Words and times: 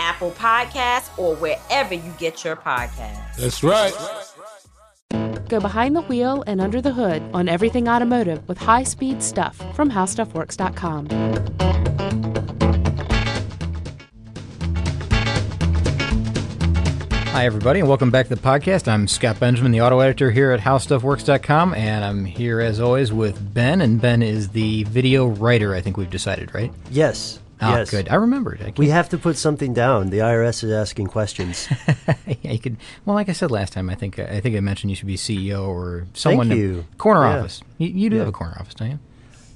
Apple 0.00 0.32
Podcasts, 0.32 1.16
or 1.18 1.36
wherever 1.36 1.94
you 1.94 2.12
get 2.18 2.42
your 2.44 2.56
podcasts. 2.56 3.36
That's 3.36 3.62
right. 3.62 3.92
Go 5.48 5.60
behind 5.60 5.94
the 5.94 6.02
wheel 6.02 6.42
and 6.46 6.60
under 6.60 6.80
the 6.80 6.92
hood 6.92 7.22
on 7.34 7.48
everything 7.48 7.88
automotive 7.88 8.46
with 8.48 8.58
high 8.58 8.84
speed 8.84 9.22
stuff 9.22 9.56
from 9.74 9.90
HowStuffWorks.com. 9.90 11.08
Hi, 17.32 17.46
everybody, 17.46 17.80
and 17.80 17.88
welcome 17.88 18.10
back 18.10 18.28
to 18.28 18.34
the 18.34 18.40
podcast. 18.40 18.86
I'm 18.86 19.08
Scott 19.08 19.40
Benjamin, 19.40 19.72
the 19.72 19.80
auto 19.80 20.00
editor 20.00 20.30
here 20.30 20.50
at 20.50 20.60
HowStuffWorks.com, 20.60 21.74
and 21.74 22.04
I'm 22.04 22.24
here 22.24 22.60
as 22.60 22.80
always 22.80 23.12
with 23.12 23.54
Ben. 23.54 23.80
And 23.80 24.00
Ben 24.00 24.22
is 24.22 24.50
the 24.50 24.84
video 24.84 25.26
writer. 25.26 25.74
I 25.74 25.80
think 25.80 25.96
we've 25.96 26.10
decided, 26.10 26.54
right? 26.54 26.72
Yes. 26.90 27.38
Oh, 27.62 27.76
yes. 27.76 27.90
good. 27.90 28.08
I 28.08 28.14
remembered. 28.14 28.62
I 28.62 28.72
We 28.76 28.88
have 28.88 29.08
to 29.10 29.18
put 29.18 29.36
something 29.36 29.74
down. 29.74 30.10
The 30.10 30.18
IRS 30.18 30.64
is 30.64 30.70
asking 30.72 31.08
questions. 31.08 31.68
yeah, 32.42 32.52
you 32.52 32.58
could. 32.58 32.76
Well, 33.04 33.14
like 33.14 33.28
I 33.28 33.32
said 33.32 33.50
last 33.50 33.72
time, 33.72 33.90
I 33.90 33.94
think 33.94 34.18
I 34.18 34.40
think 34.40 34.56
I 34.56 34.60
mentioned 34.60 34.90
you 34.90 34.96
should 34.96 35.06
be 35.06 35.16
CEO 35.16 35.66
or 35.68 36.06
someone. 36.14 36.48
Thank 36.48 36.58
you. 36.58 36.86
corner 36.98 37.20
Yeah. 37.22 37.38
office. 37.40 37.62
You, 37.78 37.88
you 37.88 38.10
do 38.10 38.16
Yeah. 38.16 38.20
have 38.20 38.28
a 38.28 38.32
corner 38.32 38.56
office, 38.58 38.74
don't 38.74 38.90
you? 38.92 38.98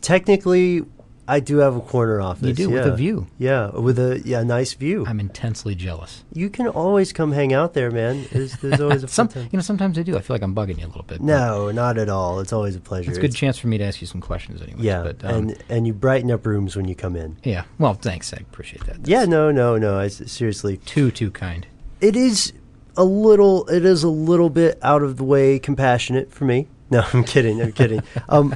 Technically, 0.02 0.84
I 1.26 1.40
do 1.40 1.58
have 1.58 1.74
a 1.74 1.80
corner 1.80 2.20
office. 2.20 2.46
You 2.48 2.52
do, 2.54 2.70
with 2.70 2.86
a 2.86 2.94
view. 2.94 3.26
Yeah, 3.38 3.70
with 3.70 3.98
a 3.98 4.20
yeah 4.24 4.42
nice 4.42 4.74
view. 4.74 5.04
I'm 5.06 5.20
intensely 5.20 5.74
jealous. 5.74 6.22
you 6.32 6.50
can 6.50 6.66
always 6.68 7.12
come 7.12 7.32
hang 7.32 7.52
out 7.54 7.72
there, 7.74 7.90
man. 7.90 8.26
There's, 8.30 8.52
there's 8.58 8.80
always 8.80 9.02
a 9.04 9.08
Some, 9.14 9.28
fun 9.28 9.42
time. 9.44 9.48
you 9.52 9.56
know, 9.56 9.62
sometimes 9.62 9.98
I 9.98 10.02
do. 10.02 10.16
I 10.16 10.20
feel 10.20 10.34
like 10.34 10.42
I'm 10.42 10.54
bugging 10.54 10.78
you 10.78 10.84
a 10.84 10.88
little 10.88 11.02
bit. 11.04 11.20
No, 11.22 11.70
not 11.70 11.96
at 11.96 12.08
all. 12.08 12.40
It's 12.40 12.52
always 12.52 12.76
a 12.76 12.80
pleasure. 12.80 13.10
it's 13.10 13.18
a 13.18 13.20
good 13.22 13.34
chance 13.34 13.56
for 13.58 13.68
me 13.68 13.78
to 13.78 13.84
ask 13.84 14.00
you 14.00 14.06
some 14.06 14.20
questions, 14.20 14.60
anyway. 14.60 14.80
Yeah, 14.82 15.02
but, 15.02 15.24
um, 15.24 15.34
and 15.34 15.64
and 15.70 15.86
you 15.86 15.94
brighten 15.94 16.30
up 16.30 16.44
rooms 16.46 16.76
when 16.76 16.86
you 16.88 16.94
come 16.94 17.16
in. 17.16 17.38
yeah. 17.42 17.64
Well, 17.78 17.94
thanks. 17.94 18.32
I 18.34 18.38
appreciate 18.38 18.84
that. 18.86 19.06
Yeah, 19.08 19.24
no, 19.24 19.50
no, 19.50 19.78
no. 19.78 19.98
I 19.98 20.06
s 20.06 20.22
seriously, 20.30 20.76
Too 20.78 21.10
too 21.10 21.30
kind. 21.30 21.66
it 22.00 22.16
is 22.16 22.52
a 22.96 23.04
little. 23.04 23.66
It 23.68 23.84
is 23.84 24.02
a 24.02 24.08
little 24.10 24.50
bit 24.50 24.78
out 24.82 25.02
of 25.02 25.16
the 25.16 25.24
way, 25.24 25.58
compassionate 25.58 26.30
for 26.32 26.44
me. 26.44 26.68
No, 26.90 27.02
I'm 27.14 27.24
kidding. 27.24 27.62
I'm 27.62 27.72
kidding. 27.72 28.02
Um, 28.28 28.54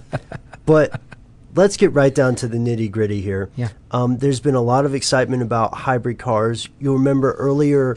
but 0.67 1.01
let's 1.55 1.77
get 1.77 1.93
right 1.93 2.15
down 2.15 2.35
to 2.37 2.49
the 2.49 2.59
nitty 2.59 2.91
gritty 2.91 3.21
here. 3.21 3.51
Yeah. 3.57 3.69
Um, 3.91 4.19
there's 4.19 4.41
been 4.41 4.55
a 4.55 4.63
lot 4.63 4.85
of 4.85 4.95
excitement 4.95 5.43
about 5.43 5.75
hybrid 5.75 6.19
cars. 6.19 6.69
You'll 6.79 6.95
remember 6.95 7.33
earlier 7.33 7.97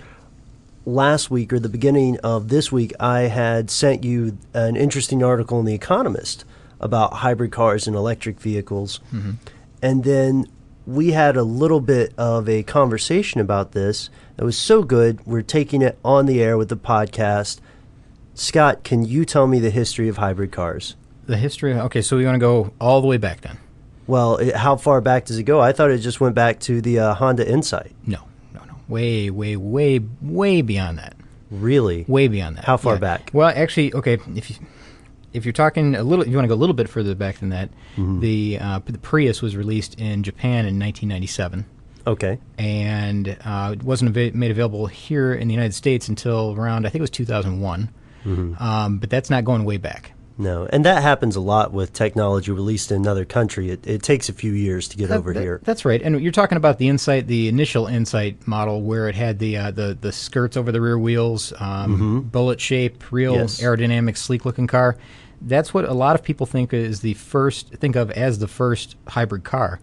last 0.85 1.29
week 1.29 1.53
or 1.53 1.59
the 1.59 1.69
beginning 1.69 2.17
of 2.19 2.49
this 2.49 2.71
week, 2.71 2.93
I 2.99 3.21
had 3.21 3.69
sent 3.69 4.03
you 4.03 4.37
an 4.53 4.75
interesting 4.75 5.23
article 5.23 5.59
in 5.59 5.65
The 5.65 5.75
Economist 5.75 6.43
about 6.79 7.13
hybrid 7.13 7.51
cars 7.51 7.87
and 7.87 7.95
electric 7.95 8.39
vehicles. 8.39 8.99
And 9.81 10.03
then 10.03 10.47
we 10.87 11.11
had 11.11 11.37
a 11.37 11.43
little 11.43 11.79
bit 11.79 12.13
of 12.17 12.49
a 12.49 12.63
conversation 12.63 13.39
about 13.39 13.73
this. 13.73 14.09
It 14.37 14.43
was 14.43 14.57
so 14.57 14.81
good. 14.81 15.25
We're 15.27 15.43
taking 15.43 15.83
it 15.83 15.99
on 16.03 16.25
the 16.25 16.41
air 16.41 16.57
with 16.57 16.69
the 16.69 16.77
podcast. 16.77 17.59
Scott, 18.33 18.83
can 18.83 19.05
you 19.05 19.23
tell 19.25 19.45
me 19.45 19.59
the 19.59 19.69
history 19.69 20.07
of 20.07 20.17
hybrid 20.17 20.51
cars? 20.51 20.95
The 21.31 21.37
history. 21.37 21.73
Okay, 21.73 22.01
so 22.01 22.17
we 22.17 22.25
want 22.25 22.35
to 22.35 22.39
go 22.39 22.73
all 22.81 22.99
the 22.99 23.07
way 23.07 23.15
back 23.17 23.39
then. 23.41 23.57
Well, 24.05 24.35
it, 24.35 24.53
how 24.53 24.75
far 24.75 24.99
back 24.99 25.25
does 25.25 25.37
it 25.37 25.43
go? 25.43 25.61
I 25.61 25.71
thought 25.71 25.89
it 25.89 25.99
just 25.99 26.19
went 26.19 26.35
back 26.35 26.59
to 26.61 26.81
the 26.81 26.99
uh, 26.99 27.13
Honda 27.13 27.49
Insight. 27.49 27.93
No, 28.05 28.19
no, 28.53 28.59
no. 28.65 28.73
Way, 28.89 29.29
way, 29.29 29.55
way, 29.55 30.01
way 30.21 30.61
beyond 30.61 30.97
that. 30.97 31.15
Really? 31.49 32.03
Way 32.09 32.27
beyond 32.27 32.57
that. 32.57 32.65
How 32.65 32.75
far 32.75 32.95
Yeah. 32.95 32.99
back? 32.99 33.29
Well, 33.33 33.47
actually, 33.55 33.93
okay. 33.93 34.17
If 34.35 34.49
you 34.49 34.57
if 35.31 35.45
you're 35.45 35.53
talking 35.53 35.95
a 35.95 36.03
little, 36.03 36.27
you 36.27 36.35
want 36.35 36.43
to 36.43 36.49
go 36.49 36.53
a 36.55 36.59
little 36.59 36.73
bit 36.75 36.89
further 36.89 37.15
back 37.15 37.37
than 37.39 37.49
that. 37.49 37.69
Mm-hmm. 37.95 38.19
The 38.19 38.57
uh, 38.59 38.79
the 38.85 38.97
Prius 38.97 39.41
was 39.41 39.55
released 39.55 39.95
in 40.01 40.23
Japan 40.23 40.65
in 40.65 40.77
1997, 40.79 41.65
Okay. 42.07 42.39
and 42.57 43.37
uh, 43.45 43.69
it 43.73 43.83
wasn't 43.83 44.17
ava- 44.17 44.35
made 44.35 44.51
available 44.51 44.87
here 44.87 45.33
in 45.33 45.47
the 45.47 45.53
United 45.53 45.73
States 45.75 46.09
until 46.09 46.53
around 46.57 46.85
I 46.85 46.89
think 46.89 46.99
it 46.99 47.01
was 47.03 47.09
2001. 47.11 47.89
Mm-hmm. 48.25 48.61
Um, 48.61 48.97
but 48.99 49.09
that's 49.09 49.29
not 49.29 49.45
going 49.45 49.63
way 49.63 49.77
back. 49.77 50.11
No, 50.37 50.67
and 50.71 50.83
that 50.85 51.03
happens 51.03 51.35
a 51.35 51.41
lot 51.41 51.71
with 51.71 51.93
technology 51.93 52.51
released 52.51 52.89
in 52.91 52.97
another 52.97 53.25
country. 53.25 53.69
It, 53.69 53.85
it 53.85 54.01
takes 54.01 54.27
a 54.29 54.33
few 54.33 54.53
years 54.53 54.87
to 54.87 54.97
get 54.97 55.09
That- 55.09 55.19
over 55.19 55.33
that- 55.33 55.41
here. 55.41 55.61
That's 55.63 55.85
right. 55.85 56.01
And 56.01 56.19
you're 56.21 56.31
talking 56.31 56.55
about 56.57 56.77
the 56.79 56.87
Insight, 56.89 57.27
the 57.27 57.47
initial 57.47 57.85
Insight 57.85 58.47
model, 58.47 58.81
where 58.81 59.07
it 59.07 59.15
had 59.15 59.39
the 59.39 59.57
uh, 59.57 59.71
the 59.71 59.97
the 59.99 60.11
skirts 60.11 60.57
over 60.57 60.71
the 60.71 60.81
rear 60.81 60.97
wheels, 60.97 61.53
um, 61.59 62.21
bullet 62.31 62.59
shape, 62.59 63.11
real 63.11 63.33
Mm-hmm. 63.33 63.41
Yes. 63.41 63.61
aerodynamic, 63.61 64.17
sleek 64.17 64.45
looking 64.45 64.67
car. 64.67 64.97
That's 65.41 65.73
what 65.73 65.85
a 65.85 65.93
lot 65.93 66.15
of 66.15 66.23
people 66.23 66.45
think 66.45 66.73
is 66.73 67.01
the 67.01 67.13
first 67.15 67.69
think 67.75 67.95
of 67.95 68.09
as 68.11 68.39
the 68.39 68.47
first 68.47 68.95
hybrid 69.07 69.43
car, 69.43 69.79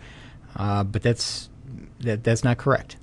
uh, 0.57 0.83
but 0.85 1.03
that's 1.03 1.49
that 2.01 2.25
that's 2.25 2.43
not 2.45 2.59
correct. 2.59 2.97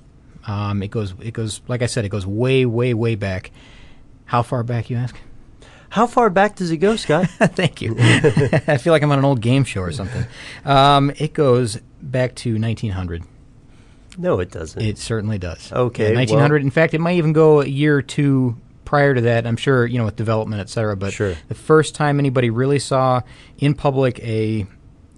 Um, 0.46 0.82
it 0.82 0.88
goes 0.90 1.14
it 1.20 1.32
goes 1.32 1.60
like 1.68 1.82
I 1.82 1.86
said, 1.86 2.04
it 2.04 2.08
goes 2.10 2.26
way 2.26 2.66
way 2.66 2.92
way 2.94 3.14
back. 3.14 3.50
How 4.26 4.42
far 4.42 4.62
back, 4.62 4.90
you 4.90 4.96
ask? 4.96 5.16
How 5.96 6.06
far 6.06 6.28
back 6.28 6.56
does 6.56 6.70
it 6.70 6.76
go, 6.76 6.94
Scott? 6.96 7.26
Thank 7.40 7.80
you. 7.80 7.96
I 7.98 8.76
feel 8.76 8.92
like 8.92 9.02
I'm 9.02 9.10
on 9.12 9.18
an 9.18 9.24
old 9.24 9.40
game 9.40 9.64
show 9.64 9.80
or 9.80 9.92
something. 9.92 10.26
Um, 10.66 11.10
it 11.16 11.32
goes 11.32 11.78
back 12.02 12.34
to 12.36 12.58
1900. 12.60 13.24
no, 14.18 14.38
it 14.40 14.50
doesn't. 14.50 14.82
It 14.82 14.98
certainly 14.98 15.38
does. 15.38 15.72
Okay, 15.72 16.10
Yeah, 16.10 16.16
1900. 16.16 16.60
In 16.60 16.70
fact, 16.70 16.92
it 16.92 17.00
might 17.00 17.16
even 17.16 17.32
go 17.32 17.62
a 17.62 17.66
year 17.66 17.96
or 17.96 18.02
two 18.02 18.58
prior 18.84 19.14
to 19.14 19.22
that. 19.22 19.46
I'm 19.46 19.56
sure, 19.56 19.86
you 19.86 19.96
know, 19.96 20.04
with 20.04 20.16
development, 20.16 20.60
et 20.60 20.68
cetera. 20.68 20.96
But 20.98 21.14
Sure. 21.14 21.34
the 21.48 21.54
first 21.54 21.94
time 21.94 22.18
anybody 22.18 22.50
really 22.50 22.78
saw 22.78 23.22
in 23.56 23.72
public 23.72 24.18
a 24.20 24.66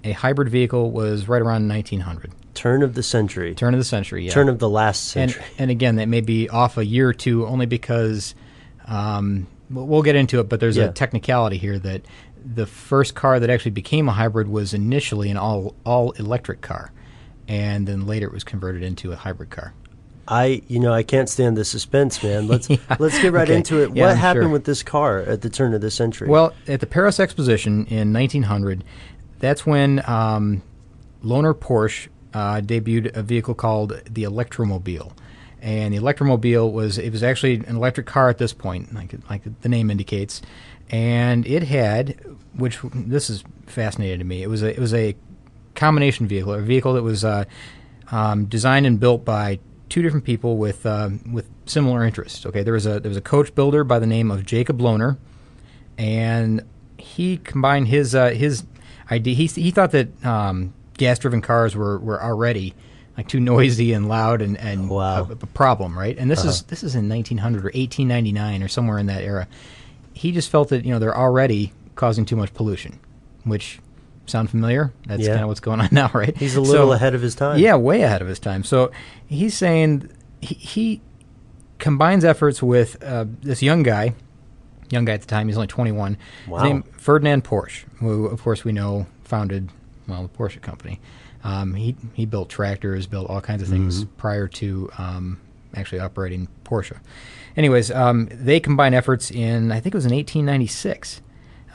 a 0.05 0.13
hybrid 0.13 0.49
vehicle 0.49 0.93
was 0.93 1.27
right 1.27 1.43
around 1.43 1.67
1900, 1.69 2.31
Turn 2.55 2.85
of 2.85 2.95
the 2.95 3.03
century. 3.03 3.53
turn 3.57 3.75
of 3.75 3.81
the 3.81 3.85
century. 3.85 4.27
Yeah. 4.27 4.31
Turn 4.33 4.49
of 4.49 4.61
the 4.61 4.69
last 4.71 5.17
and 5.17 5.33
century. 5.33 5.45
and 5.59 5.73
again, 5.73 5.97
that 5.97 6.07
may 6.07 6.21
be 6.21 6.49
off 6.49 6.79
a 6.79 6.87
year 6.87 7.09
or 7.09 7.13
two, 7.13 7.45
only 7.49 7.67
because 7.67 8.37
um, 8.87 9.49
we'll 9.71 10.03
get 10.03 10.17
into 10.17 10.41
it. 10.41 10.49
But 10.49 10.61
there's 10.61 10.77
Yeah. 10.77 10.85
a 10.87 10.93
technicality 10.93 11.59
here 11.59 11.79
that 11.79 12.03
the 12.55 12.67
first 12.67 13.15
car 13.15 13.39
that 13.41 13.51
actually 13.51 13.73
became 13.73 14.09
a 14.09 14.13
hybrid 14.13 14.49
was 14.49 14.73
initially 14.75 15.31
an 15.31 15.37
all 15.37 15.75
all 15.85 16.13
electric 16.13 16.61
car, 16.61 16.93
and 17.47 17.87
then 17.87 18.07
later 18.07 18.27
it 18.27 18.33
was 18.33 18.45
converted 18.45 18.83
into 18.83 19.13
a 19.13 19.17
hybrid 19.17 19.51
car. 19.51 19.73
I, 20.31 20.61
you 20.69 20.79
know, 20.79 20.93
I 20.93 21.05
can't 21.05 21.27
stand 21.29 21.57
the 21.57 21.65
suspense, 21.65 22.23
man. 22.23 22.47
Let's 22.49 22.69
let's 22.99 23.19
get 23.21 23.33
right 23.33 23.49
Okay. 23.49 23.57
into 23.57 23.83
it. 23.83 23.95
Yeah, 23.97 24.05
what 24.05 24.11
I'm 24.13 24.17
happened 24.19 24.45
sure. 24.45 24.51
with 24.51 24.65
this 24.65 24.83
car 24.83 25.21
at 25.21 25.41
the 25.43 25.49
turn 25.51 25.73
of 25.75 25.81
the 25.81 25.91
century? 25.91 26.29
Well, 26.29 26.53
at 26.67 26.81
the 26.81 26.87
Paris 26.87 27.19
Exposition 27.19 27.87
in 27.87 28.13
1900, 28.13 28.85
that's 29.39 29.65
when 29.65 30.03
um, 30.07 30.63
Lohner 31.25 31.55
Porsche 31.55 32.09
uh, 32.35 32.61
debuted 32.61 33.17
a 33.17 33.23
vehicle 33.23 33.55
called 33.55 34.01
the 34.09 34.25
Electromobile. 34.25 35.13
And 35.61 35.93
the 35.93 35.99
Electromobile 35.99 36.73
was 36.73 36.99
it 36.99 37.11
was 37.11 37.23
actually 37.23 37.55
an 37.55 37.77
electric 37.77 38.07
car 38.07 38.29
at 38.29 38.39
this 38.39 38.53
point, 38.53 38.95
like 38.95 39.15
like 39.29 39.43
the 39.61 39.69
name 39.69 39.91
indicates, 39.91 40.43
and 40.91 41.47
it 41.47 41.65
had, 41.65 42.19
which 42.55 42.79
this 42.95 43.29
is 43.31 43.45
fascinating 43.67 44.19
to 44.19 44.25
me. 44.25 44.43
It 44.43 44.49
was 44.49 44.63
a 44.63 44.75
it 44.75 44.79
was 44.79 44.95
a 44.95 45.17
combination 45.75 46.27
vehicle, 46.27 46.55
a 46.55 46.61
vehicle 46.61 46.95
that 46.95 47.03
was 47.03 47.25
uh, 47.25 47.45
um, 48.11 48.47
designed 48.47 48.87
and 48.87 48.99
built 48.99 49.25
by 49.25 49.59
two 49.89 50.03
different 50.03 50.25
people 50.25 50.57
with 50.57 50.85
uh, 50.87 51.11
with 51.31 51.49
similar 51.67 52.05
interests. 52.05 52.47
Okay, 52.47 52.63
there 52.63 52.75
was 52.75 52.87
a 52.87 53.01
there 53.01 53.09
was 53.11 53.17
a 53.17 53.23
coach 53.23 53.55
builder 53.55 53.85
by 53.85 53.99
the 53.99 54.07
name 54.07 54.31
of 54.31 54.45
Jacob 54.45 54.79
Lohner, 54.79 55.19
and 55.97 56.63
he 56.99 57.39
combined 57.39 57.89
his 57.89 58.15
uh, 58.15 58.31
his 58.31 58.65
idea. 59.11 59.35
He 59.35 59.47
he 59.47 59.71
thought 59.71 59.93
that 59.93 60.25
um, 60.25 60.75
gas 60.97 61.19
driven 61.19 61.41
cars 61.41 61.75
were 61.75 61.99
were 61.99 62.23
already 62.23 62.75
like 63.19 63.29
too 63.29 63.41
noisy 63.41 63.93
and 63.93 64.09
loud 64.09 64.41
and 64.41 64.57
and 64.57 64.89
Wow. 64.89 65.25
a, 65.29 65.33
a 65.33 65.37
problem, 65.37 65.99
right? 65.99 66.17
And 66.17 66.31
this 66.31 66.41
is 66.45 66.61
Uh-huh. 66.61 66.67
this 66.69 66.83
is 66.83 66.95
in 66.95 67.09
1900 67.11 67.59
or 67.65 67.73
1899 67.75 68.63
or 68.63 68.69
somewhere 68.69 68.97
in 68.99 69.07
that 69.07 69.23
era. 69.23 69.47
He 70.15 70.33
just 70.33 70.51
felt 70.51 70.71
that 70.71 70.85
you 70.87 70.93
know 70.93 70.99
they're 70.99 71.17
already 71.19 71.73
causing 71.97 72.25
too 72.25 72.37
much 72.37 72.55
pollution, 72.55 72.99
which 73.45 73.81
sound 74.27 74.51
familiar? 74.51 74.93
That's 75.07 75.23
Yeah. 75.23 75.31
kind 75.33 75.43
of 75.43 75.49
what's 75.49 75.61
going 75.61 75.81
on 75.81 75.89
now, 75.93 76.11
right? 76.15 76.37
He's 76.37 76.55
a 76.57 76.61
little 76.61 76.93
ahead 76.93 77.15
of 77.15 77.21
his 77.23 77.35
time. 77.35 77.59
Yeah, 77.59 77.75
way 77.77 78.03
ahead 78.03 78.23
of 78.23 78.29
his 78.29 78.39
time. 78.39 78.63
So 78.63 78.91
he's 79.27 79.57
saying 79.57 80.11
he, 80.41 80.55
he 80.55 81.01
combines 81.79 82.25
efforts 82.25 82.63
with 82.63 83.03
uh, 83.03 83.25
this 83.43 83.63
young 83.63 83.83
guy, 83.83 84.15
young 84.91 85.05
guy 85.07 85.13
at 85.15 85.23
the 85.23 85.27
time. 85.27 85.49
He's 85.49 85.57
only 85.57 85.67
21. 85.67 86.17
Wow. 86.47 86.57
His 86.59 86.65
name 86.65 86.83
Ferdinand 86.93 87.45
Porsche, 87.45 87.85
who 88.01 88.27
of 88.27 88.43
course 88.43 88.65
we 88.65 88.73
know 88.73 89.07
founded 89.25 89.71
well 90.07 90.23
the 90.23 90.29
Porsche 90.29 90.61
company. 90.61 91.01
Um, 91.45 91.75
he 91.75 91.97
he 92.15 92.27
built 92.27 92.49
tractors, 92.49 93.07
built 93.07 93.29
all 93.31 93.41
kinds 93.41 93.63
of 93.63 93.69
things 93.69 94.05
Mhm. 94.05 94.09
prior 94.17 94.49
to 94.49 94.91
um, 94.99 95.39
actually 95.75 96.01
operating 96.01 96.49
Porsche. 96.65 96.97
Anyways, 97.57 97.91
um, 97.91 98.29
they 98.33 98.61
combined 98.61 98.95
efforts 98.95 99.31
in 99.31 99.71
I 99.73 99.81
think 99.81 99.95
it 99.95 99.99
was 99.99 100.07
in 100.07 100.13
1896 100.13 101.21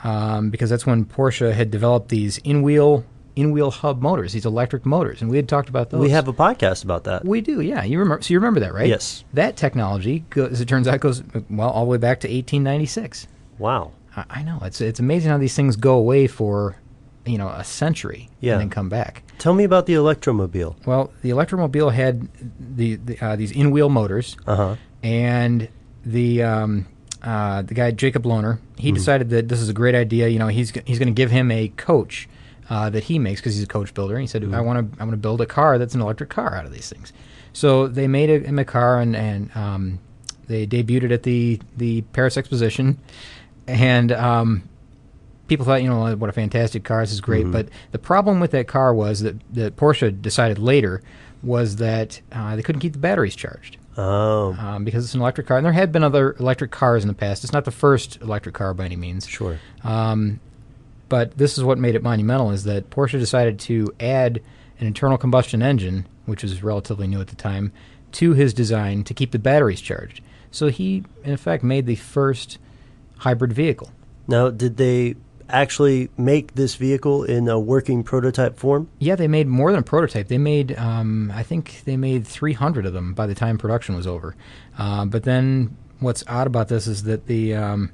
um, 0.03 0.49
because 0.49 0.69
that's 0.69 0.85
when 0.85 1.05
Porsche 1.05 1.53
had 1.53 1.71
developed 1.71 2.09
these 2.09 2.37
in-wheel 2.39 3.05
in-wheel 3.35 3.71
hub 3.71 3.99
motors, 3.99 4.33
these 4.33 4.45
electric 4.45 4.85
motors, 4.85 5.19
and 5.21 5.31
we 5.31 5.37
had 5.37 5.49
talked 5.49 5.67
about 5.67 5.89
those. 5.89 5.99
We 6.01 6.11
have 6.11 6.27
a 6.27 6.33
podcast 6.33 6.83
about 6.83 7.05
that. 7.05 7.25
We 7.25 7.41
do, 7.41 7.61
yeah. 7.61 7.83
You 7.83 7.97
remember? 7.97 8.21
So 8.21 8.31
you 8.31 8.37
remember 8.39 8.59
that, 8.59 8.75
right? 8.75 8.87
Yes. 8.87 9.23
That 9.33 9.57
technology, 9.57 10.23
go, 10.29 10.45
as 10.45 10.61
it 10.61 10.67
turns 10.67 10.87
out, 10.87 10.99
goes 10.99 11.23
well 11.49 11.69
all 11.71 11.85
the 11.85 11.89
way 11.89 11.97
back 11.97 12.19
to 12.19 12.27
1896. 12.27 13.25
Wow. 13.57 13.91
I, 14.15 14.25
I 14.29 14.43
know 14.43 14.59
it's 14.61 14.81
it's 14.81 14.99
amazing 14.99 15.31
how 15.31 15.39
these 15.39 15.55
things 15.55 15.75
go 15.77 15.95
away 15.95 16.27
for, 16.27 16.75
you 17.25 17.37
know, 17.37 17.47
a 17.49 17.63
century 17.63 18.29
Yeah. 18.41 18.53
and 18.53 18.61
then 18.61 18.69
come 18.69 18.89
back. 18.89 19.23
Tell 19.39 19.53
me 19.53 19.63
about 19.63 19.85
the 19.85 19.93
Electromobile. 19.93 20.75
Well, 20.85 21.11
the 21.21 21.29
Electromobile 21.29 21.93
had 21.93 22.27
the, 22.77 22.95
the 22.95 23.19
uh, 23.25 23.35
these 23.35 23.51
in-wheel 23.51 23.89
motors, 23.89 24.35
Uh-huh. 24.45 24.75
and 25.01 25.67
the 26.05 26.43
um, 26.43 26.85
uh, 27.21 27.61
the 27.61 27.73
guy 27.73 27.91
Jacob 27.91 28.23
Lohner, 28.23 28.59
he 28.77 28.91
Mhm. 28.91 28.95
decided 28.95 29.29
that 29.29 29.47
this 29.47 29.61
is 29.61 29.69
a 29.69 29.73
great 29.73 29.95
idea. 29.95 30.27
You 30.27 30.39
know, 30.39 30.47
he's 30.49 30.71
he's 30.85 30.99
going 30.99 31.07
to 31.07 31.13
give 31.13 31.31
him 31.31 31.49
a 31.51 31.69
coach 31.77 32.27
uh, 32.69 32.89
that 32.89 33.05
he 33.05 33.19
makes 33.19 33.39
because 33.41 33.55
he's 33.55 33.63
a 33.63 33.67
coach 33.67 33.93
builder. 33.93 34.15
And 34.15 34.21
he 34.21 34.27
said, 34.27 34.41
Mhm. 34.43 34.53
"I 34.53 34.61
want 34.61 34.93
to 34.93 34.99
I 35.01 35.03
want 35.03 35.11
to 35.13 35.17
build 35.17 35.39
a 35.41 35.45
car 35.45 35.77
that's 35.77 35.95
an 35.95 36.01
electric 36.01 36.29
car 36.29 36.55
out 36.55 36.65
of 36.65 36.73
these 36.73 36.89
things." 36.89 37.13
So 37.53 37.87
they 37.87 38.07
made 38.07 38.29
a, 38.29 38.39
him 38.39 38.59
a 38.59 38.65
car, 38.65 38.99
and 38.99 39.15
and 39.15 39.49
um, 39.55 39.99
they 40.47 40.67
debuted 40.67 41.03
it 41.03 41.11
at 41.13 41.23
the 41.23 41.59
the 41.77 42.01
Paris 42.13 42.35
Exposition, 42.37 42.97
and 43.67 44.11
um, 44.11 44.63
people 45.53 45.65
thought, 45.65 45.83
you 45.83 45.89
know, 45.89 46.15
what 46.15 46.29
a 46.29 46.33
fantastic 46.33 46.83
car. 46.83 47.01
This 47.01 47.11
is 47.11 47.21
great. 47.21 47.45
Mhm. 47.45 47.51
But 47.51 47.69
the 47.91 47.99
problem 47.99 48.39
with 48.39 48.51
that 48.51 48.67
car 48.67 48.93
was 48.93 49.19
that, 49.21 49.35
that 49.53 49.75
Porsche 49.75 50.19
decided 50.19 50.57
later 50.57 51.01
was 51.43 51.75
that 51.75 52.21
uh, 52.31 52.55
they 52.55 52.63
couldn't 52.63 52.81
keep 52.81 52.93
the 52.93 52.99
batteries 52.99 53.35
charged. 53.35 53.77
Oh. 53.95 54.53
Um, 54.53 54.83
because 54.83 55.05
it's 55.05 55.13
an 55.13 55.21
electric 55.21 55.45
car. 55.45 55.57
And 55.57 55.65
there 55.65 55.73
had 55.73 55.91
been 55.91 56.03
other 56.03 56.35
electric 56.39 56.71
cars 56.71 57.03
in 57.03 57.07
the 57.07 57.13
past. 57.13 57.43
It's 57.43 57.53
not 57.53 57.65
the 57.65 57.71
first 57.71 58.19
electric 58.21 58.55
car 58.55 58.73
by 58.73 58.85
any 58.85 58.95
means. 58.95 59.27
Sure. 59.27 59.59
Um, 59.83 60.39
but 61.09 61.37
this 61.37 61.57
is 61.57 61.63
what 61.63 61.77
made 61.77 61.93
it 61.93 62.01
monumental 62.01 62.49
is 62.49 62.63
that 62.63 62.89
Porsche 62.89 63.19
decided 63.19 63.59
to 63.59 63.93
add 63.99 64.41
an 64.79 64.87
internal 64.87 65.19
combustion 65.19 65.61
engine, 65.61 66.07
which 66.25 66.41
was 66.41 66.63
relatively 66.63 67.05
new 67.05 67.21
at 67.21 67.27
the 67.27 67.35
time, 67.35 67.71
to 68.13 68.33
his 68.33 68.53
design 68.53 69.03
to 69.03 69.13
keep 69.13 69.31
the 69.31 69.37
batteries 69.39 69.81
charged. 69.81 70.21
So 70.49 70.69
he, 70.69 71.03
in 71.23 71.33
effect, 71.33 71.63
made 71.63 71.85
the 71.85 71.95
first 71.95 72.57
hybrid 73.19 73.53
vehicle. 73.53 73.91
Now, 74.27 74.49
did 74.49 74.77
they 74.77 75.15
actually 75.49 76.09
make 76.17 76.55
this 76.55 76.75
vehicle 76.75 77.23
in 77.23 77.47
a 77.47 77.59
working 77.59 78.03
prototype 78.03 78.57
form? 78.57 78.89
Yeah, 78.99 79.15
they 79.15 79.27
made 79.27 79.47
more 79.47 79.71
than 79.71 79.81
a 79.81 79.83
prototype. 79.83 80.27
They 80.27 80.37
made, 80.37 80.77
um, 80.77 81.31
I 81.33 81.43
think, 81.43 81.81
they 81.85 81.97
made 81.97 82.25
300 82.25 82.85
of 82.85 82.93
them 82.93 83.13
by 83.13 83.27
the 83.27 83.35
time 83.35 83.57
production 83.57 83.95
was 83.95 84.07
over. 84.07 84.35
Uh, 84.77 85.05
but 85.05 85.23
then, 85.23 85.75
what's 85.99 86.23
odd 86.27 86.47
about 86.47 86.67
this 86.67 86.87
is 86.87 87.03
that 87.03 87.27
the 87.27 87.55
um, 87.55 87.91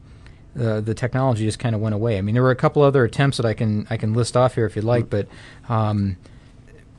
the, 0.56 0.82
the 0.82 0.94
technology 0.94 1.46
just 1.46 1.60
kind 1.60 1.76
of 1.76 1.82
went 1.82 1.96
away. 1.96 2.18
I 2.18 2.22
mean, 2.22 2.34
there 2.34 2.44
were 2.44 2.52
a 2.52 2.56
couple 2.56 2.82
other 2.82 3.04
attempts 3.04 3.38
that 3.38 3.46
I 3.46 3.54
can 3.54 3.88
I 3.90 3.98
can 3.98 4.14
list 4.14 4.36
off 4.36 4.56
here 4.56 4.66
if 4.66 4.76
you'd 4.76 4.86
like, 4.86 5.10
but 5.10 5.28
um, 5.68 6.18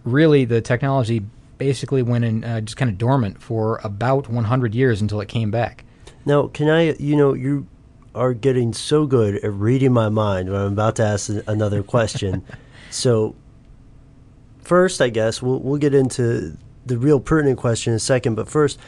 really, 0.04 0.44
the 0.44 0.60
technology 0.60 1.24
basically 1.58 2.02
went 2.02 2.24
in 2.24 2.42
uh, 2.42 2.60
just 2.60 2.76
kind 2.76 2.90
of 2.90 2.96
dormant 2.96 3.42
for 3.42 3.80
about 3.84 4.28
100 4.30 4.74
years 4.74 5.02
until 5.02 5.20
it 5.20 5.28
came 5.28 5.50
back. 5.50 5.84
Now, 6.24 6.46
can 6.48 6.68
I, 6.68 6.92
you 6.94 7.16
know, 7.16 7.34
you 7.34 7.66
are 8.14 8.34
getting 8.34 8.72
so 8.72 9.06
good 9.06 9.36
at 9.36 9.52
reading 9.52 9.92
my 9.92 10.08
mind 10.08 10.50
when 10.50 10.60
I'm 10.60 10.72
about 10.72 10.96
to 10.96 11.04
ask 11.04 11.30
another 11.46 11.82
question. 11.82 12.44
so, 12.90 13.34
first, 14.62 15.00
I 15.00 15.08
guess 15.08 15.42
we'll 15.42 15.60
we'll 15.60 15.78
get 15.78 15.94
into 15.94 16.56
the 16.86 16.98
real 16.98 17.20
pertinent 17.20 17.58
question 17.58 17.92
in 17.92 17.96
a 17.96 18.00
second. 18.00 18.34
But 18.34 18.48
first, 18.48 18.78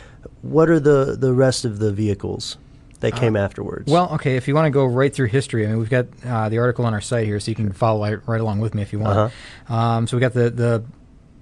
what 0.42 0.68
are 0.68 0.80
the 0.80 1.16
the 1.18 1.32
rest 1.32 1.64
of 1.64 1.78
the 1.78 1.92
vehicles 1.92 2.56
that 3.00 3.14
came 3.14 3.36
Uh, 3.36 3.40
afterwards? 3.40 3.90
Well, 3.90 4.12
okay, 4.14 4.36
if 4.36 4.48
you 4.48 4.54
want 4.54 4.66
to 4.66 4.70
go 4.70 4.84
right 4.84 5.12
through 5.14 5.28
history, 5.28 5.64
I 5.66 5.70
mean, 5.70 5.78
we've 5.78 5.90
got 5.90 6.06
uh, 6.24 6.48
the 6.48 6.58
article 6.58 6.84
on 6.84 6.94
our 6.94 7.00
site 7.00 7.26
here, 7.26 7.38
so 7.40 7.50
you 7.50 7.54
can 7.54 7.72
follow 7.72 8.02
right, 8.02 8.18
right 8.26 8.40
along 8.40 8.60
with 8.60 8.74
me 8.74 8.82
if 8.82 8.92
you 8.92 8.98
want. 8.98 9.18
Uh-huh. 9.18 9.74
Um, 9.74 10.06
so 10.06 10.16
we 10.16 10.20
got 10.20 10.32
the 10.32 10.50
the 10.50 10.84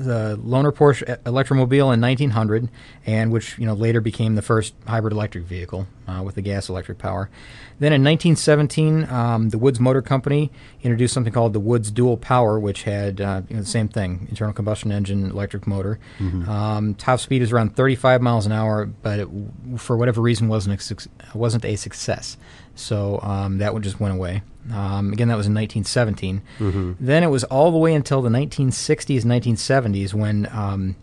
the 0.05 0.38
Lohner 0.44 0.73
Porsche 0.73 1.05
Electromobile 1.25 1.93
in 1.94 2.00
1900, 2.00 2.69
and 3.06 3.31
which 3.31 3.58
you 3.58 3.67
know 3.67 3.75
later 3.75 4.00
became 4.00 4.35
the 4.35 4.43
first 4.43 4.75
hybrid 4.87 5.12
electric 5.12 5.44
vehicle 5.44 5.87
uh, 6.08 6.23
with 6.23 6.35
the 6.35 6.43
gas 6.43 6.69
electric 6.69 6.99
power. 6.99 7.31
Then 7.79 7.93
in 7.93 8.02
1917, 8.05 9.08
um, 9.11 9.49
the 9.50 9.58
Woods 9.58 9.81
Motor 9.81 10.02
Company 10.02 10.50
introduced 10.82 11.14
something 11.14 11.32
called 11.32 11.52
the 11.52 11.61
Woods 11.61 11.91
Dual 11.91 12.17
Power, 12.17 12.58
which 12.58 12.82
had 12.85 13.20
uh, 13.20 13.43
you 13.49 13.56
know, 13.56 13.62
the 13.62 13.69
same 13.69 13.88
thing: 13.88 14.26
internal 14.31 14.52
combustion 14.55 14.93
engine, 14.93 15.31
electric 15.31 15.67
motor. 15.67 15.99
Mhm. 16.19 16.49
Um, 16.49 16.94
top 16.94 17.20
speed 17.20 17.43
is 17.43 17.52
around 17.52 17.76
35 17.76 18.23
miles 18.23 18.47
an 18.47 18.52
hour, 18.52 18.87
but 18.87 19.20
it, 19.20 19.29
for 19.76 19.97
whatever 19.97 20.20
reason 20.20 20.49
wasn't 20.49 20.81
a, 20.91 21.38
wasn't 21.38 21.64
a 21.64 21.76
success. 21.76 22.37
So 22.75 23.20
um, 23.23 23.58
that 23.58 23.73
one 23.73 23.82
just 23.82 24.00
went 24.00 24.14
away. 24.14 24.42
Um, 24.73 25.12
again, 25.12 25.29
that 25.29 25.37
was 25.37 25.47
in 25.47 25.55
1917. 25.55 26.43
Mhm. 26.59 26.97
Then 27.00 27.23
it 27.23 27.29
was 27.29 27.45
all 27.45 27.71
the 27.71 27.79
way 27.79 27.95
until 27.95 28.21
the 28.23 28.29
1960s, 28.31 29.25
1970s 29.25 30.12
when 30.14 30.49
um, 30.52 30.97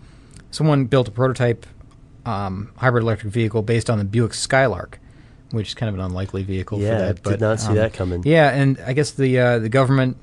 someone 0.51 0.85
built 0.85 1.07
a 1.07 1.11
prototype 1.11 1.65
um, 2.25 2.71
hybrid 2.77 3.03
electric 3.03 3.31
vehicle 3.33 3.61
based 3.61 3.89
on 3.89 3.97
the 3.97 4.03
Buick 4.03 4.33
Skylark, 4.33 4.99
which 5.51 5.69
is 5.69 5.73
kind 5.73 5.87
of 5.89 5.95
an 5.95 6.01
unlikely 6.01 6.43
vehicle 6.43 6.79
Yeah, 6.79 6.89
for 6.91 6.97
that. 7.05 7.23
but, 7.23 7.29
did 7.31 7.41
not 7.41 7.59
see 7.59 7.69
um, 7.69 7.75
that 7.75 7.93
coming. 7.93 8.21
Yeah, 8.25 8.49
and 8.49 8.77
I 8.85 8.93
guess 8.93 9.11
the 9.11 9.39
uh, 9.39 9.59
the 9.59 9.69
government 9.69 10.17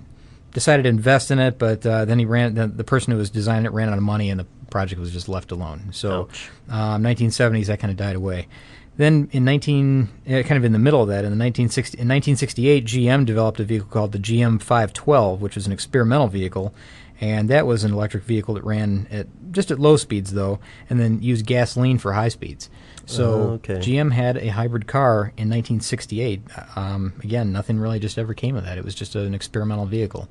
decided 0.53 0.85
to 0.85 0.89
invest 0.89 1.31
in 1.31 1.39
it, 1.41 1.59
but 1.59 1.85
uh, 1.85 2.05
then 2.05 2.19
he 2.19 2.25
ran. 2.27 2.55
The, 2.55 2.67
the 2.69 2.85
person 2.85 3.13
who 3.13 3.19
was 3.19 3.31
designing 3.31 3.65
it 3.67 3.73
ran 3.73 3.89
out 3.89 3.97
of 3.97 4.03
money, 4.05 4.31
and 4.31 4.39
the 4.39 4.47
project 4.71 5.01
was 5.01 5.11
just 5.13 5.29
left 5.29 5.51
alone. 5.51 5.89
So, 5.93 6.29
um, 6.69 7.03
1970s 7.03 7.67
that 7.67 7.81
kind 7.81 7.91
of 7.91 7.97
died 7.97 8.17
away. 8.17 8.49
Then 8.97 9.29
in 9.33 9.45
19, 9.45 10.09
uh, 10.27 10.43
kind 10.43 10.53
of 10.53 10.65
in 10.65 10.73
the 10.73 10.79
middle 10.79 11.03
of 11.03 11.09
that, 11.09 11.25
in 11.25 11.37
the 11.37 11.45
1960, 11.45 11.97
in 11.99 12.09
1968, 12.09 12.85
GM 12.85 13.27
developed 13.27 13.59
a 13.59 13.65
vehicle 13.65 13.89
called 13.89 14.13
the 14.13 14.19
GM 14.19 14.63
512, 14.63 15.41
which 15.41 15.57
was 15.57 15.67
an 15.67 15.73
experimental 15.73 16.29
vehicle, 16.29 16.73
and 17.21 17.51
that 17.51 17.67
was 17.67 17.83
an 17.83 17.93
electric 17.93 18.23
vehicle 18.23 18.55
that 18.55 18.65
ran 18.65 19.07
at 19.11 19.27
just 19.51 19.71
at 19.71 19.79
low 19.79 19.97
speeds 19.97 20.33
though, 20.33 20.59
and 20.89 21.01
then 21.01 21.21
used 21.23 21.47
gasoline 21.47 21.99
for 21.99 22.13
high 22.13 22.29
speeds. 22.29 22.69
So 23.07 23.25
Oh, 23.33 23.51
okay. 23.55 23.77
GM 23.79 24.13
had 24.13 24.37
a 24.37 24.49
hybrid 24.49 24.87
car 24.87 25.33
in 25.37 25.49
1968. 25.51 26.43
Um, 26.77 27.13
again, 27.23 27.53
nothing 27.53 27.79
really 27.79 27.99
just 27.99 28.19
ever 28.19 28.33
came 28.35 28.57
of 28.57 28.65
that. 28.65 28.79
It 28.79 28.85
was 28.85 28.95
just 28.95 29.15
an 29.15 29.35
experimental 29.35 29.87
vehicle. 29.87 30.29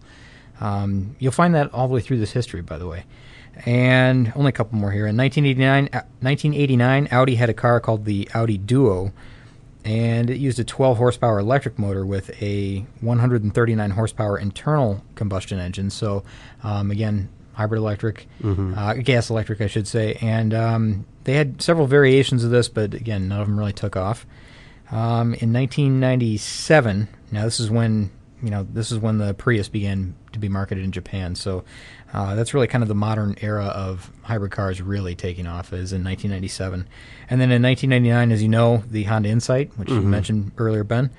Um, 0.60 1.16
you'll 1.20 1.32
find 1.32 1.54
that 1.56 1.74
all 1.74 1.88
the 1.88 1.94
way 1.94 2.02
through 2.02 2.20
this 2.20 2.32
history, 2.32 2.62
by 2.62 2.78
the 2.78 2.88
way. 2.88 3.06
And 3.66 4.34
only 4.36 4.50
a 4.50 4.52
couple 4.52 4.78
more 4.78 4.92
here. 4.92 5.06
In 5.08 5.16
1989, 5.16 5.86
uh, 5.94 6.02
1989, 6.22 7.08
Audi 7.12 7.36
had 7.36 7.50
a 7.50 7.54
car 7.54 7.80
called 7.80 8.06
the 8.06 8.28
Audi 8.34 8.58
Duo, 8.58 9.12
and 9.86 10.30
it 10.30 10.38
used 10.38 10.60
a 10.60 10.64
12 10.64 10.98
horsepower 10.98 11.40
electric 11.40 11.78
motor 11.78 12.06
with 12.06 12.32
a 12.42 12.86
139 13.02 13.92
horsepower 13.92 14.38
internal 14.38 15.04
combustion 15.16 15.60
engine. 15.60 15.90
So, 15.90 16.24
um, 16.64 16.90
again, 16.90 17.30
hybrid 17.54 17.80
electric, 17.80 18.28
Mhm. 18.42 18.76
uh, 18.76 18.94
gas 18.96 19.30
electric, 19.30 19.62
I 19.62 19.68
should 19.68 19.88
say. 19.88 20.18
And 20.22 20.54
um, 20.54 21.06
they 21.26 21.34
had 21.34 21.62
several 21.62 21.86
variations 21.86 22.44
of 22.44 22.50
this, 22.50 22.68
but 22.68 22.94
again, 22.96 23.28
none 23.28 23.40
of 23.42 23.48
them 23.48 23.60
really 23.60 23.74
took 23.74 23.96
off. 23.96 24.26
Um, 24.92 25.34
in 25.36 25.52
1997, 25.54 27.08
now 27.32 27.44
this 27.46 27.60
is 27.60 27.70
when 27.70 28.10
you 28.44 28.50
know, 28.50 28.68
this 28.72 28.92
is 28.92 29.00
when 29.00 29.18
the 29.20 29.34
Prius 29.34 29.70
began 29.70 30.16
to 30.34 30.40
be 30.40 30.50
marketed 30.50 30.84
in 30.84 30.92
Japan. 30.92 31.34
So 31.36 31.64
uh, 32.14 32.36
that's 32.36 32.54
really 32.54 32.68
kind 32.68 32.84
of 32.84 32.88
the 32.90 32.96
modern 32.96 33.36
era 33.42 33.66
of 33.68 34.12
hybrid 34.24 34.52
cars 34.52 34.82
really 34.82 35.16
taking 35.16 35.48
off, 35.48 35.68
is 35.74 35.94
in 35.94 36.04
1997. 36.04 36.88
And 37.30 37.40
then 37.42 37.52
in 37.52 37.62
1999, 37.64 38.32
as 38.32 38.44
you 38.44 38.50
know, 38.50 38.84
the 38.92 39.04
Honda 39.04 39.30
Insight, 39.30 39.72
which 39.78 39.90
you 39.90 40.02
Mhm. 40.02 40.06
mentioned 40.06 40.52
earlier, 40.58 40.84
Ben. 40.84 41.10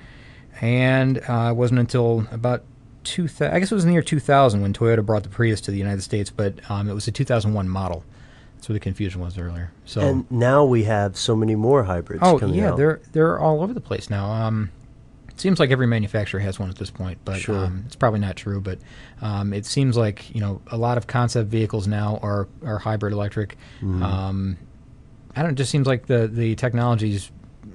And 0.61 1.17
uh, 1.27 1.49
it 1.51 1.55
wasn't 1.55 1.79
until 1.79 2.27
about 2.31 2.63
2000, 3.03 3.53
I 3.53 3.59
guess 3.59 3.71
it 3.71 3.75
was 3.75 3.83
in 3.83 3.89
the 3.89 3.93
year 3.93 4.01
2000 4.01 4.61
when 4.61 4.73
Toyota 4.73 5.05
brought 5.05 5.23
the 5.23 5.29
Prius 5.29 5.61
to 5.61 5.71
the 5.71 5.77
United 5.77 6.01
States, 6.01 6.29
but 6.29 6.59
um, 6.71 6.89
it 6.89 6.93
was 6.93 7.07
a 7.07 7.11
2001 7.11 7.67
model. 7.67 8.03
That's 8.55 8.69
where 8.69 8.73
the 8.75 8.79
confusion 8.79 9.21
was 9.21 9.37
earlier. 9.37 9.71
So 9.85 10.01
and 10.01 10.31
now 10.31 10.63
we 10.63 10.83
have 10.85 11.17
so 11.17 11.35
many 11.35 11.55
more 11.55 11.83
hybrids. 11.83 12.21
Oh 12.23 12.39
coming 12.39 12.55
yeah, 12.55 12.71
out. 12.71 12.77
they're 12.77 13.01
they're 13.11 13.37
all 13.37 13.61
over 13.61 13.73
the 13.73 13.81
place 13.81 14.09
now. 14.09 14.31
Um, 14.31 14.71
it 15.35 15.41
seems 15.41 15.59
like 15.59 15.69
every 15.69 15.85
manufacturer 15.85 16.39
has 16.39 16.57
one 16.59 16.69
at 16.69 16.77
this 16.77 16.89
point, 16.89 17.17
but 17.25 17.39
Sure. 17.41 17.65
um, 17.65 17.83
it's 17.85 17.95
probably 17.97 18.21
not 18.21 18.37
true. 18.37 18.61
But 18.61 18.79
um, 19.21 19.51
it 19.53 19.65
seems 19.65 19.97
like 19.97 20.33
you 20.33 20.39
know 20.41 20.61
a 20.71 20.77
lot 20.77 20.97
of 20.97 21.07
concept 21.07 21.49
vehicles 21.49 21.87
now 21.87 22.19
are 22.23 22.47
are 22.65 22.79
hybrid 22.79 23.11
electric. 23.13 23.57
Mhm. 23.81 24.01
Um, 24.01 24.57
I 25.35 25.41
don't. 25.41 25.51
It 25.51 25.55
just 25.55 25.71
seems 25.71 25.87
like 25.87 26.05
the 26.07 26.27
the 26.27 26.55
technology's 26.55 27.29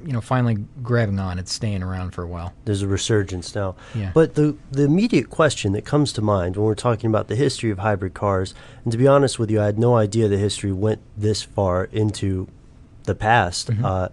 you 0.07 0.12
know 0.14 0.23
finally 0.23 0.57
grabbing 0.83 1.19
on. 1.19 1.38
It's 1.38 1.52
staying 1.52 1.83
around 1.83 2.12
for 2.12 2.23
a 2.23 2.26
while. 2.26 2.55
There's 2.64 2.81
a 2.81 2.88
resurgence 2.88 3.55
now. 3.55 3.76
Yeah. 3.95 4.12
But 4.14 4.37
the 4.37 4.57
the 4.73 4.85
immediate 4.85 5.29
question 5.29 5.73
that 5.73 5.85
comes 5.85 6.14
to 6.14 6.23
mind 6.23 6.57
when 6.57 6.64
we're 6.64 6.75
talking 6.75 7.11
about 7.11 7.29
the 7.29 7.37
history 7.37 7.71
of 7.71 7.81
hybrid 7.81 8.14
cars, 8.14 8.55
and 8.85 8.93
to 8.93 8.97
be 8.97 9.07
honest 9.07 9.38
with 9.38 9.50
you, 9.50 9.61
I 9.61 9.67
had 9.67 9.79
no 9.79 9.97
idea 9.97 10.29
the 10.29 10.38
history 10.38 10.73
went 10.73 11.00
this 11.19 11.43
far 11.43 11.85
into 11.93 12.49
the 13.05 13.14
past. 13.14 13.71
Mhm. 13.71 13.85
Uh, 13.85 14.09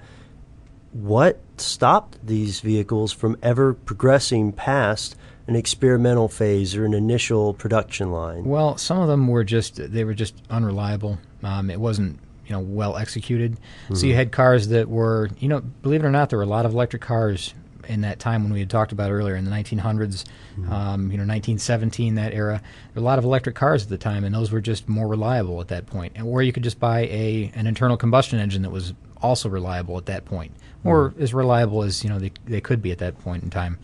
what 1.02 1.40
stopped 1.58 2.26
these 2.26 2.60
vehicles 2.62 3.12
from 3.14 3.38
ever 3.44 3.74
progressing 3.74 4.52
past 4.52 5.16
an 5.48 5.56
experimental 5.56 6.28
phase 6.28 6.76
or 6.76 6.86
an 6.86 6.94
initial 6.94 7.54
production 7.54 8.12
line? 8.12 8.44
Well, 8.46 8.78
some 8.78 9.00
of 9.00 9.08
them 9.08 9.28
were 9.28 9.44
just 9.44 9.76
they 9.92 10.04
were 10.04 10.14
just 10.16 10.36
unreliable. 10.50 11.20
Um, 11.44 11.70
it 11.70 11.80
wasn't 11.80 12.20
you 12.48 12.54
know 12.54 12.60
well 12.60 12.98
executed. 12.98 13.58
So 13.94 14.08
you 14.08 14.14
Mhm. 14.14 14.16
had 14.18 14.32
cars 14.32 14.70
that 14.70 14.90
were 14.90 15.30
you 15.40 15.48
know 15.48 15.62
believe 15.82 16.04
it 16.04 16.08
or 16.08 16.12
not 16.12 16.30
there 16.30 16.38
were 16.40 16.44
a 16.44 16.48
lot 16.48 16.66
of 16.66 16.74
electric 16.74 17.02
cars 17.02 17.54
in 17.88 18.02
that 18.02 18.20
time 18.20 18.44
when 18.44 18.52
we 18.52 18.60
had 18.60 18.70
talked 18.70 18.92
about 18.92 19.12
earlier 19.12 19.36
in 19.38 19.46
the 19.46 19.52
1900s, 19.52 20.26
um, 20.70 21.10
you 21.12 21.18
know 21.18 21.24
1917 21.24 22.16
that 22.16 22.34
era. 22.34 22.62
There 22.94 23.02
were 23.02 23.06
a 23.06 23.10
lot 23.10 23.18
of 23.20 23.24
electric 23.24 23.56
cars 23.56 23.84
at 23.84 23.90
the 23.90 23.98
time, 23.98 24.26
and 24.26 24.36
those 24.36 24.52
were 24.52 24.60
just 24.60 24.90
more 24.90 25.08
reliable 25.08 25.62
at 25.62 25.70
that 25.70 25.86
point. 25.86 26.14
And 26.16 26.28
or 26.28 26.42
you 26.44 26.52
could 26.52 26.64
just 26.64 26.80
buy 26.80 27.02
a 27.02 27.52
an 27.56 27.68
internal 27.68 27.96
combustion 27.96 28.40
engine 28.40 28.64
that 28.64 28.72
was 28.72 28.94
also 29.22 29.50
reliable 29.50 29.98
at 29.98 30.06
that 30.08 30.26
point, 30.26 30.52
or 30.84 31.14
as 31.20 31.34
reliable 31.34 31.84
as 31.84 32.04
you 32.04 32.10
know 32.10 32.20
they 32.20 32.32
they 32.46 32.62
could 32.62 32.82
be 32.82 32.92
at 32.92 32.98
that 33.00 33.18
point 33.20 33.44
in 33.44 33.50
time, 33.50 33.78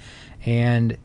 and 0.46 0.98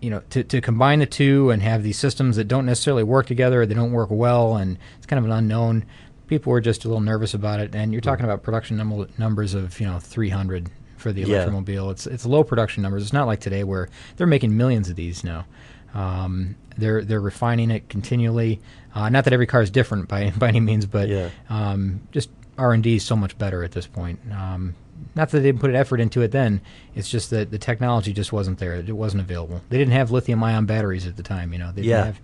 you 0.00 0.10
know, 0.10 0.22
to, 0.30 0.44
to 0.44 0.60
combine 0.60 1.00
the 1.00 1.06
two 1.06 1.50
and 1.50 1.60
have 1.60 1.82
these 1.82 1.98
systems 1.98 2.36
that 2.36 2.44
don't 2.44 2.64
necessarily 2.64 3.02
work 3.02 3.26
together, 3.26 3.66
they 3.66 3.74
don't 3.74 3.90
work 3.90 4.10
well, 4.12 4.54
and 4.56 4.78
it's 4.96 5.06
kind 5.06 5.18
of 5.18 5.24
an 5.24 5.32
unknown. 5.32 5.84
People 6.28 6.52
were 6.52 6.60
just 6.60 6.84
a 6.84 6.88
little 6.88 7.00
nervous 7.00 7.34
about 7.34 7.58
it, 7.58 7.74
and 7.74 7.90
you're 7.90 8.00
talking 8.00 8.24
about 8.24 8.44
production 8.44 8.76
num- 8.76 9.08
numbers 9.18 9.54
of 9.54 9.80
you 9.80 9.86
know 9.86 9.98
300 9.98 10.70
for 10.98 11.12
the 11.12 11.22
Yeah. 11.22 11.90
It's 11.90 12.06
it's 12.06 12.24
low 12.26 12.44
production 12.44 12.82
numbers. 12.82 13.02
It's 13.02 13.12
not 13.12 13.26
like 13.26 13.40
today 13.40 13.64
where 13.64 13.88
they're 14.16 14.26
making 14.28 14.56
millions 14.56 14.88
of 14.88 14.94
these 14.96 15.24
now. 15.24 15.46
Um, 15.94 16.54
they're 16.76 17.02
they're 17.02 17.20
refining 17.20 17.70
it 17.72 17.88
continually. 17.88 18.60
Uh, 18.94 19.08
not 19.08 19.24
that 19.24 19.32
every 19.32 19.46
car 19.46 19.62
is 19.62 19.70
different 19.70 20.06
by 20.08 20.30
by 20.38 20.48
any 20.48 20.60
means, 20.60 20.86
but 20.86 21.08
Yeah. 21.08 21.30
um, 21.50 22.02
just 22.12 22.30
R 22.58 22.72
and 22.72 22.82
D 22.82 22.96
is 22.96 23.04
so 23.04 23.16
much 23.16 23.38
better 23.38 23.62
at 23.62 23.72
this 23.72 23.86
point. 23.86 24.18
Um, 24.32 24.74
not 25.14 25.30
that 25.30 25.38
they 25.40 25.48
didn't 25.48 25.60
put 25.60 25.74
effort 25.74 26.00
into 26.00 26.22
it 26.22 26.32
then. 26.32 26.60
It's 26.94 27.08
just 27.08 27.30
that 27.30 27.50
the 27.50 27.58
technology 27.58 28.12
just 28.12 28.32
wasn't 28.32 28.58
there. 28.58 28.74
It 28.74 28.90
wasn't 28.96 29.22
available. 29.22 29.60
They 29.70 29.78
didn't 29.78 29.92
have 29.94 30.10
lithium-ion 30.10 30.66
batteries 30.66 31.06
at 31.06 31.16
the 31.16 31.22
time. 31.22 31.52
You 31.52 31.58
know, 31.60 31.72
they 31.72 31.82
Yeah. 31.82 31.96
didn't 32.04 32.06
have 32.16 32.20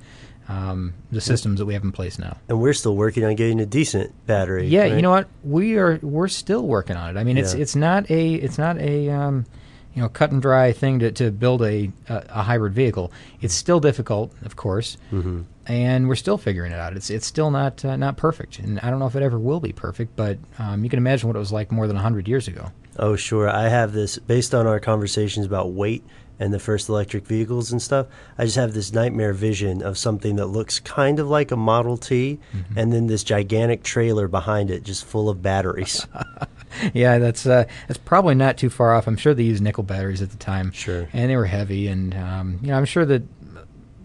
um, 0.46 0.92
the 1.10 1.20
systems 1.22 1.58
that 1.58 1.64
we 1.66 1.72
have 1.72 1.84
in 1.84 1.92
place 1.92 2.18
now. 2.18 2.36
And 2.48 2.60
we're 2.60 2.74
still 2.74 2.94
working 2.96 3.24
on 3.24 3.34
getting 3.34 3.60
a 3.60 3.66
decent 3.66 4.12
battery. 4.26 4.66
Yeah, 4.66 4.82
right? 4.82 4.92
you 4.92 5.00
know 5.02 5.10
what? 5.10 5.28
We 5.42 5.78
are 5.78 5.98
we're 6.02 6.28
still 6.28 6.66
working 6.66 6.96
on 6.96 7.16
it. 7.16 7.18
I 7.18 7.24
mean, 7.24 7.38
it's 7.38 7.54
Yeah. 7.54 7.60
it's 7.62 7.74
not 7.76 8.10
a 8.10 8.34
it's 8.34 8.58
not 8.58 8.76
a 8.78 9.08
um, 9.08 9.46
you 9.94 10.02
know 10.02 10.08
cut 10.08 10.30
and 10.32 10.42
dry 10.42 10.72
thing 10.72 10.98
to, 11.00 11.12
to 11.12 11.30
build 11.30 11.62
a, 11.62 11.90
a 12.08 12.24
a 12.30 12.42
hybrid 12.42 12.72
vehicle. 12.74 13.12
It's 13.40 13.54
still 13.54 13.80
difficult, 13.80 14.32
of 14.44 14.56
course, 14.56 14.96
Mhm. 15.12 15.44
and 15.66 16.08
we're 16.08 16.14
still 16.16 16.38
figuring 16.38 16.72
it 16.72 16.78
out. 16.78 16.96
It's 16.96 17.10
it's 17.10 17.26
still 17.26 17.50
not 17.50 17.84
uh, 17.84 17.96
not 17.96 18.16
perfect, 18.16 18.58
and 18.58 18.80
I 18.80 18.90
don't 18.90 18.98
know 18.98 19.06
if 19.06 19.16
it 19.16 19.22
ever 19.22 19.38
will 19.38 19.60
be 19.60 19.72
perfect. 19.72 20.16
But 20.16 20.38
um, 20.58 20.84
you 20.84 20.90
can 20.90 20.98
imagine 20.98 21.28
what 21.28 21.36
it 21.36 21.40
was 21.40 21.52
like 21.52 21.70
more 21.72 21.86
than 21.86 21.96
hundred 21.96 22.28
years 22.28 22.48
ago. 22.48 22.72
Oh, 22.98 23.16
sure. 23.16 23.48
I 23.48 23.68
have 23.68 23.92
this 23.92 24.18
based 24.18 24.54
on 24.54 24.66
our 24.68 24.78
conversations 24.78 25.46
about 25.46 25.72
weight 25.72 26.04
and 26.38 26.52
the 26.52 26.58
first 26.60 26.88
electric 26.88 27.26
vehicles 27.26 27.70
and 27.72 27.80
stuff. 27.82 28.06
I 28.38 28.44
just 28.44 28.56
have 28.56 28.72
this 28.72 28.92
nightmare 28.92 29.32
vision 29.32 29.82
of 29.82 29.96
something 29.98 30.36
that 30.36 30.46
looks 30.46 30.78
kind 30.80 31.18
of 31.20 31.28
like 31.28 31.50
a 31.52 31.56
Model 31.56 31.96
T, 31.96 32.38
Mm-hmm. 32.56 32.78
and 32.78 32.92
then 32.92 33.06
this 33.08 33.22
gigantic 33.24 33.82
trailer 33.84 34.28
behind 34.28 34.70
it, 34.70 34.82
just 34.84 35.04
full 35.04 35.28
of 35.28 35.42
batteries. 35.42 36.06
yeah, 36.94 37.18
that's 37.18 37.46
uh, 37.46 37.64
that's 37.88 37.98
probably 37.98 38.34
not 38.34 38.56
too 38.56 38.70
far 38.70 38.94
off. 38.94 39.06
I'm 39.06 39.16
sure 39.16 39.34
they 39.34 39.42
used 39.42 39.62
nickel 39.62 39.84
batteries 39.84 40.22
at 40.22 40.30
the 40.30 40.36
time. 40.36 40.72
Sure. 40.72 41.08
And 41.12 41.30
they 41.30 41.36
were 41.36 41.46
heavy, 41.46 41.88
and 41.88 42.14
um, 42.14 42.58
you 42.62 42.68
know, 42.68 42.76
I'm 42.76 42.84
sure 42.84 43.04
that 43.04 43.22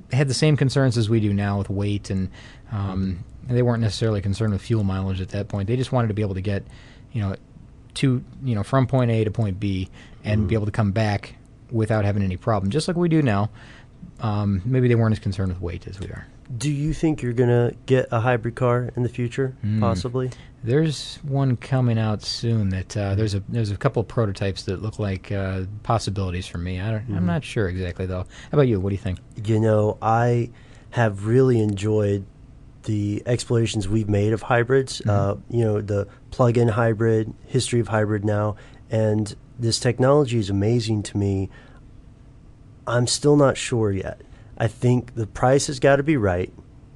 they 0.10 0.18
had 0.18 0.28
the 0.28 0.34
same 0.34 0.58
concerns 0.58 0.98
as 0.98 1.10
we 1.10 1.20
do 1.20 1.34
now 1.34 1.58
with 1.58 1.70
weight, 1.70 2.10
and 2.10 2.30
um, 2.72 3.24
and 3.48 3.58
they 3.58 3.62
weren't 3.62 3.82
necessarily 3.82 4.22
concerned 4.22 4.54
with 4.54 4.62
fuel 4.62 4.84
mileage 4.84 5.22
at 5.22 5.30
that 5.30 5.48
point. 5.48 5.68
They 5.68 5.76
just 5.76 5.92
wanted 5.92 6.10
to 6.10 6.14
be 6.14 6.22
able 6.22 6.36
to 6.36 6.42
get, 6.42 6.64
you 7.12 7.22
know, 7.22 7.36
to 7.96 8.24
you 8.44 8.56
know 8.56 8.64
from 8.64 8.88
point 8.88 9.12
A 9.12 9.24
to 9.24 9.32
point 9.32 9.60
B 9.60 9.90
and 10.24 10.48
be 10.48 10.56
able 10.56 10.66
to 10.66 10.72
come 10.72 10.92
back 10.92 11.36
without 11.72 12.06
having 12.06 12.24
any 12.24 12.38
problem, 12.38 12.72
just 12.72 12.88
like 12.88 12.98
we 12.98 13.10
do 13.10 13.22
now. 13.22 13.50
Um, 14.22 14.62
maybe 14.66 14.88
they 14.88 14.96
weren't 14.96 15.14
as 15.14 15.20
concerned 15.20 15.54
with 15.54 15.62
weight 15.62 15.88
as 15.88 16.00
we 16.00 16.08
are. 16.08 16.28
Do 16.58 16.72
you 16.72 16.94
think 16.94 17.22
you're 17.22 17.34
going 17.34 17.50
to 17.50 17.76
get 17.86 18.08
a 18.12 18.20
hybrid 18.22 18.56
car 18.56 18.90
in 18.96 19.04
the 19.04 19.10
future? 19.10 19.56
Mm. 19.64 19.80
Possibly. 19.80 20.32
There's 20.64 21.18
one 21.22 21.56
coming 21.58 22.00
out 22.00 22.24
soon 22.24 22.70
that 22.70 22.98
uh, 22.98 23.16
there's 23.16 23.34
a 23.36 23.44
there's 23.48 23.72
a 23.72 23.78
couple 23.78 24.02
of 24.02 24.08
prototypes 24.08 24.64
that 24.64 24.82
look 24.82 25.00
like 25.00 25.32
uh, 25.32 25.62
possibilities 25.84 26.48
for 26.48 26.58
me. 26.58 26.82
I 26.82 26.92
don't, 26.92 27.06
I'm 27.16 27.24
Mhm. 27.24 27.26
not 27.26 27.44
sure 27.46 27.70
exactly 27.70 28.06
though. 28.08 28.24
How 28.24 28.54
about 28.54 28.68
you? 28.68 28.80
What 28.80 28.90
do 28.90 28.96
you 28.96 29.02
think? 29.02 29.20
You 29.46 29.60
know, 29.60 29.98
I 30.02 30.50
have 30.90 31.28
really 31.28 31.62
enjoyed 31.62 32.26
the 32.84 33.22
explorations 33.26 33.88
we've 33.88 34.10
made 34.10 34.34
of 34.34 34.42
hybrids. 34.42 35.02
Uh, 35.08 35.36
you 35.50 35.64
know, 35.64 35.80
the 35.82 36.08
plug-in 36.32 36.70
hybrid, 36.70 37.34
history 37.46 37.80
of 37.80 37.90
hybrid 37.90 38.26
now, 38.26 38.56
and 38.90 39.36
this 39.60 39.80
technology 39.80 40.40
is 40.40 40.50
amazing 40.50 41.04
to 41.04 41.18
me. 41.18 41.50
I'm 42.88 43.06
still 43.08 43.36
not 43.38 43.56
sure 43.56 43.92
yet. 43.92 44.22
I 44.60 44.68
think 44.68 45.16
the 45.16 45.28
price 45.28 45.68
has 45.68 45.80
got 45.80 45.98
to 45.98 46.04
be 46.04 46.18
right 46.18 46.52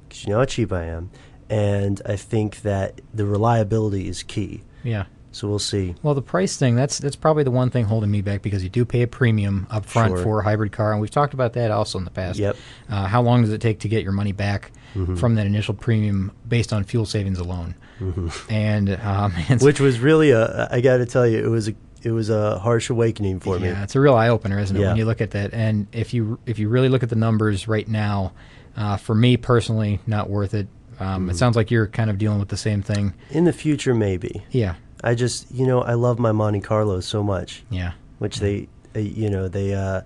because 0.08 0.24
you 0.24 0.32
know 0.32 0.38
how 0.40 0.44
cheap 0.44 0.72
I 0.72 0.84
am, 0.84 1.10
and 1.48 2.00
I 2.06 2.16
think 2.16 2.62
that 2.62 3.00
the 3.12 3.24
reliability 3.26 4.08
is 4.08 4.22
key. 4.22 4.62
Yeah. 4.82 5.04
So 5.32 5.48
we'll 5.48 5.58
see. 5.58 5.96
Well, 6.02 6.14
the 6.14 6.22
price 6.22 6.56
thing, 6.56 6.76
that's 6.76 7.00
probably 7.16 7.42
the 7.42 7.50
one 7.50 7.68
thing 7.68 7.86
holding 7.86 8.08
me 8.10 8.20
back 8.20 8.40
because 8.42 8.62
you 8.62 8.68
do 8.68 8.84
pay 8.84 9.02
a 9.02 9.08
premium 9.08 9.66
up 9.68 9.84
front 9.84 10.14
Sure. 10.14 10.22
for 10.22 10.40
a 10.40 10.44
hybrid 10.44 10.70
car, 10.70 10.92
and 10.92 11.00
we've 11.00 11.10
talked 11.10 11.34
about 11.34 11.54
that 11.54 11.72
also 11.72 11.98
in 11.98 12.04
the 12.04 12.10
past. 12.12 12.38
Yep. 12.38 12.56
Uh, 12.88 13.06
how 13.08 13.20
long 13.20 13.42
does 13.42 13.50
it 13.50 13.60
take 13.60 13.80
to 13.80 13.88
get 13.88 14.04
your 14.04 14.12
money 14.12 14.30
back 14.30 14.70
Mhm. 14.94 15.18
from 15.18 15.34
that 15.34 15.46
initial 15.46 15.74
premium 15.74 16.30
based 16.48 16.72
on 16.72 16.84
fuel 16.84 17.04
savings 17.04 17.40
alone? 17.40 17.74
Mhm. 18.00 18.32
And, 18.48 18.90
um, 19.02 19.32
Which 19.60 19.80
was 19.80 19.98
really 19.98 20.30
a, 20.30 20.68
I 20.70 20.80
got 20.80 20.98
to 20.98 21.06
tell 21.06 21.26
you, 21.26 21.44
it 21.44 21.48
was 21.48 21.66
a, 21.68 21.74
it 22.04 22.10
was 22.12 22.30
a 22.30 22.58
harsh 22.58 22.90
awakening 22.90 23.40
for 23.40 23.58
me. 23.58 23.68
Yeah, 23.68 23.82
it's 23.82 23.96
a 23.96 24.00
real 24.00 24.14
eye 24.14 24.28
opener, 24.28 24.58
isn't 24.58 24.76
it? 24.76 24.80
Yeah. 24.80 24.88
When 24.88 24.96
you 24.96 25.04
look 25.04 25.20
at 25.20 25.30
that, 25.32 25.52
and 25.54 25.86
if 25.92 26.12
you 26.14 26.38
if 26.46 26.58
you 26.58 26.68
really 26.68 26.88
look 26.88 27.02
at 27.02 27.08
the 27.08 27.16
numbers 27.16 27.66
right 27.66 27.88
now, 27.88 28.32
uh, 28.76 28.96
for 28.96 29.14
me 29.14 29.36
personally, 29.36 30.00
not 30.06 30.28
worth 30.30 30.54
it. 30.54 30.68
Um, 31.00 31.28
It 31.28 31.32
Mhm. 31.32 31.36
sounds 31.36 31.56
like 31.56 31.70
you're 31.72 31.88
kind 31.88 32.08
of 32.10 32.18
dealing 32.18 32.38
with 32.38 32.48
the 32.48 32.56
same 32.56 32.80
thing. 32.82 33.14
In 33.30 33.44
the 33.44 33.52
future, 33.52 33.94
maybe. 33.94 34.44
Yeah. 34.50 34.74
I 35.02 35.14
just, 35.16 35.50
you 35.52 35.66
know, 35.66 35.82
I 35.82 35.94
love 35.94 36.18
my 36.18 36.30
Monte 36.32 36.60
Carlo 36.60 37.00
so 37.00 37.22
much. 37.22 37.64
Yeah. 37.68 37.92
Which 38.20 38.38
they, 38.38 38.68
uh, 38.94 39.00
you 39.00 39.28
know, 39.28 39.48
they. 39.48 39.74
Uh, 39.74 40.02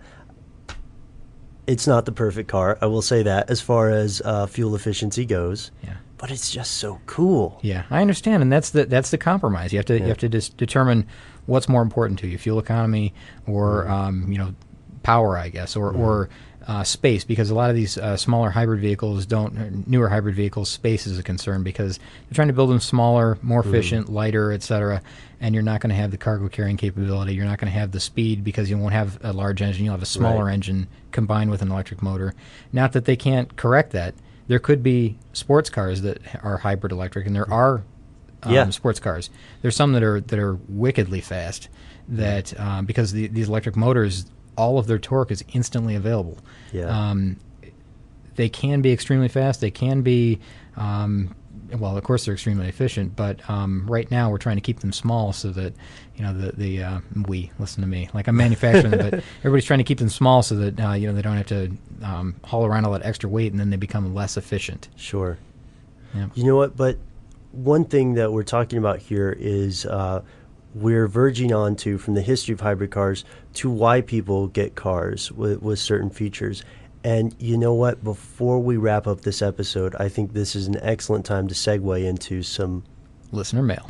it's 1.66 1.86
not 1.86 2.06
the 2.06 2.12
perfect 2.12 2.48
car, 2.48 2.78
I 2.80 2.86
will 2.86 3.02
say 3.02 3.22
that, 3.22 3.50
as 3.50 3.60
far 3.60 3.90
as 3.90 4.22
uh, 4.24 4.46
fuel 4.46 4.74
efficiency 4.74 5.26
goes. 5.26 5.70
Yeah. 5.84 5.94
But 6.16 6.30
it's 6.30 6.50
just 6.50 6.72
so 6.72 7.00
cool. 7.06 7.58
Yeah, 7.62 7.82
I 7.90 8.00
understand, 8.00 8.42
and 8.42 8.50
that's 8.50 8.70
the 8.70 8.86
that's 8.86 9.10
the 9.10 9.18
compromise. 9.18 9.72
You 9.72 9.78
have 9.78 9.86
to 9.86 9.94
Yeah. 9.94 10.00
you 10.02 10.08
have 10.08 10.18
to 10.18 10.28
just 10.28 10.56
determine 10.56 11.06
what's 11.48 11.68
more 11.68 11.82
important 11.82 12.18
to 12.20 12.28
you: 12.28 12.38
fuel 12.38 12.58
economy 12.60 13.12
or 13.46 13.84
Mm-hmm. 13.84 13.92
um, 13.92 14.32
you 14.32 14.38
know 14.38 14.54
power, 15.02 15.36
I 15.36 15.48
guess, 15.48 15.74
or 15.76 15.90
or 15.92 16.28
uh, 16.66 16.84
space. 16.84 17.24
Because 17.24 17.48
a 17.50 17.54
lot 17.54 17.70
of 17.70 17.76
these 17.76 17.96
uh, 17.96 18.16
smaller 18.18 18.50
hybrid 18.50 18.80
vehicles 18.80 19.24
don't, 19.24 19.88
newer 19.88 20.10
hybrid 20.10 20.34
vehicles, 20.34 20.68
space 20.68 21.06
is 21.06 21.18
a 21.18 21.22
concern 21.22 21.62
because 21.62 21.96
they're 21.96 22.34
trying 22.34 22.48
to 22.48 22.52
build 22.54 22.68
them 22.68 22.78
smaller, 22.80 23.38
more 23.40 23.62
Mhm. 23.62 23.66
efficient, 23.68 24.12
lighter, 24.12 24.52
etc. 24.52 25.00
And 25.40 25.54
you're 25.54 25.62
not 25.64 25.80
going 25.80 25.88
to 25.90 25.96
have 25.96 26.10
the 26.10 26.18
cargo 26.18 26.46
carrying 26.48 26.76
capability. 26.76 27.32
You're 27.34 27.46
not 27.46 27.58
going 27.58 27.72
to 27.72 27.78
have 27.78 27.92
the 27.92 28.00
speed 28.00 28.44
because 28.44 28.68
you 28.68 28.76
won't 28.76 28.92
have 28.92 29.18
a 29.22 29.32
large 29.32 29.62
engine. 29.62 29.84
You'll 29.86 29.94
have 29.94 30.02
a 30.02 30.06
smaller 30.06 30.44
Right. 30.46 30.52
engine 30.54 30.88
combined 31.10 31.50
with 31.50 31.62
an 31.62 31.70
electric 31.72 32.02
motor. 32.02 32.34
Not 32.70 32.92
that 32.92 33.06
they 33.06 33.16
can't 33.16 33.56
correct 33.56 33.92
that. 33.92 34.12
There 34.46 34.58
could 34.58 34.82
be 34.82 35.16
sports 35.32 35.70
cars 35.70 36.02
that 36.02 36.18
are 36.42 36.58
hybrid 36.58 36.92
electric, 36.92 37.26
and 37.26 37.34
there 37.34 37.50
are 37.50 37.82
um, 38.42 38.52
Yeah. 38.52 38.68
sports 38.70 39.00
cars. 39.00 39.30
There's 39.62 39.76
some 39.76 39.92
that 39.92 40.02
are 40.02 40.20
that 40.20 40.38
are 40.38 40.54
wickedly 40.68 41.20
fast. 41.20 41.68
That 42.08 42.58
um, 42.58 42.86
because 42.86 43.12
the, 43.12 43.26
these 43.26 43.48
electric 43.48 43.76
motors 43.76 44.26
all 44.56 44.78
of 44.78 44.86
their 44.86 44.98
torque 44.98 45.30
is 45.30 45.44
instantly 45.52 45.94
available. 45.94 46.38
Yeah. 46.72 46.86
Um, 46.86 47.36
they 48.36 48.48
can 48.48 48.80
be 48.82 48.92
extremely 48.92 49.28
fast. 49.28 49.60
They 49.60 49.70
can 49.70 50.02
be, 50.02 50.38
um, 50.76 51.34
well, 51.76 51.96
of 51.98 52.04
course 52.04 52.24
they're 52.24 52.34
extremely 52.34 52.66
efficient. 52.68 53.14
But 53.14 53.48
um, 53.50 53.84
right 53.88 54.10
now 54.10 54.30
we're 54.30 54.38
trying 54.38 54.56
to 54.56 54.60
keep 54.62 54.80
them 54.80 54.92
small 54.92 55.32
so 55.32 55.50
that 55.50 55.74
you 56.16 56.22
know 56.24 56.32
the 56.32 56.52
the 56.52 56.82
uh, 56.82 57.00
we 57.26 57.50
listen 57.58 57.82
to 57.82 57.88
me 57.88 58.08
like 58.14 58.26
I'm 58.26 58.36
manufacturing 58.36 58.90
them, 58.92 59.10
but 59.10 59.22
everybody's 59.40 59.64
trying 59.66 59.78
to 59.80 59.84
keep 59.84 59.98
them 59.98 60.08
small 60.08 60.42
so 60.42 60.56
that 60.56 60.80
uh, 60.80 60.92
you 60.92 61.06
know 61.08 61.14
they 61.14 61.22
don't 61.22 61.36
have 61.36 61.46
to 61.48 61.72
um, 62.02 62.36
haul 62.44 62.64
around 62.64 62.84
all 62.86 62.92
that 62.92 63.04
extra 63.04 63.28
weight 63.28 63.50
and 63.52 63.60
then 63.60 63.70
they 63.70 63.76
become 63.76 64.14
less 64.14 64.36
efficient. 64.36 64.88
Sure. 64.96 65.36
Yeah. 66.14 66.28
You 66.34 66.44
know 66.44 66.56
what? 66.56 66.76
But 66.76 66.96
one 67.52 67.84
thing 67.84 68.14
that 68.14 68.32
we're 68.32 68.42
talking 68.42 68.78
about 68.78 68.98
here 68.98 69.34
is 69.38 69.86
uh, 69.86 70.22
we're 70.74 71.08
verging 71.08 71.52
on 71.52 71.76
to 71.76 71.98
from 71.98 72.14
the 72.14 72.22
history 72.22 72.52
of 72.52 72.60
hybrid 72.60 72.90
cars 72.90 73.24
to 73.54 73.70
why 73.70 74.00
people 74.00 74.48
get 74.48 74.74
cars 74.74 75.32
with, 75.32 75.62
with 75.62 75.78
certain 75.78 76.10
features. 76.10 76.62
And 77.04 77.34
you 77.38 77.56
know 77.56 77.74
what? 77.74 78.02
Before 78.04 78.58
we 78.58 78.76
wrap 78.76 79.06
up 79.06 79.22
this 79.22 79.40
episode, 79.40 79.94
I 79.98 80.08
think 80.08 80.32
this 80.32 80.54
is 80.54 80.66
an 80.66 80.78
excellent 80.82 81.24
time 81.24 81.48
to 81.48 81.54
segue 81.54 82.04
into 82.04 82.42
some 82.42 82.84
listener 83.32 83.62
mail. 83.62 83.88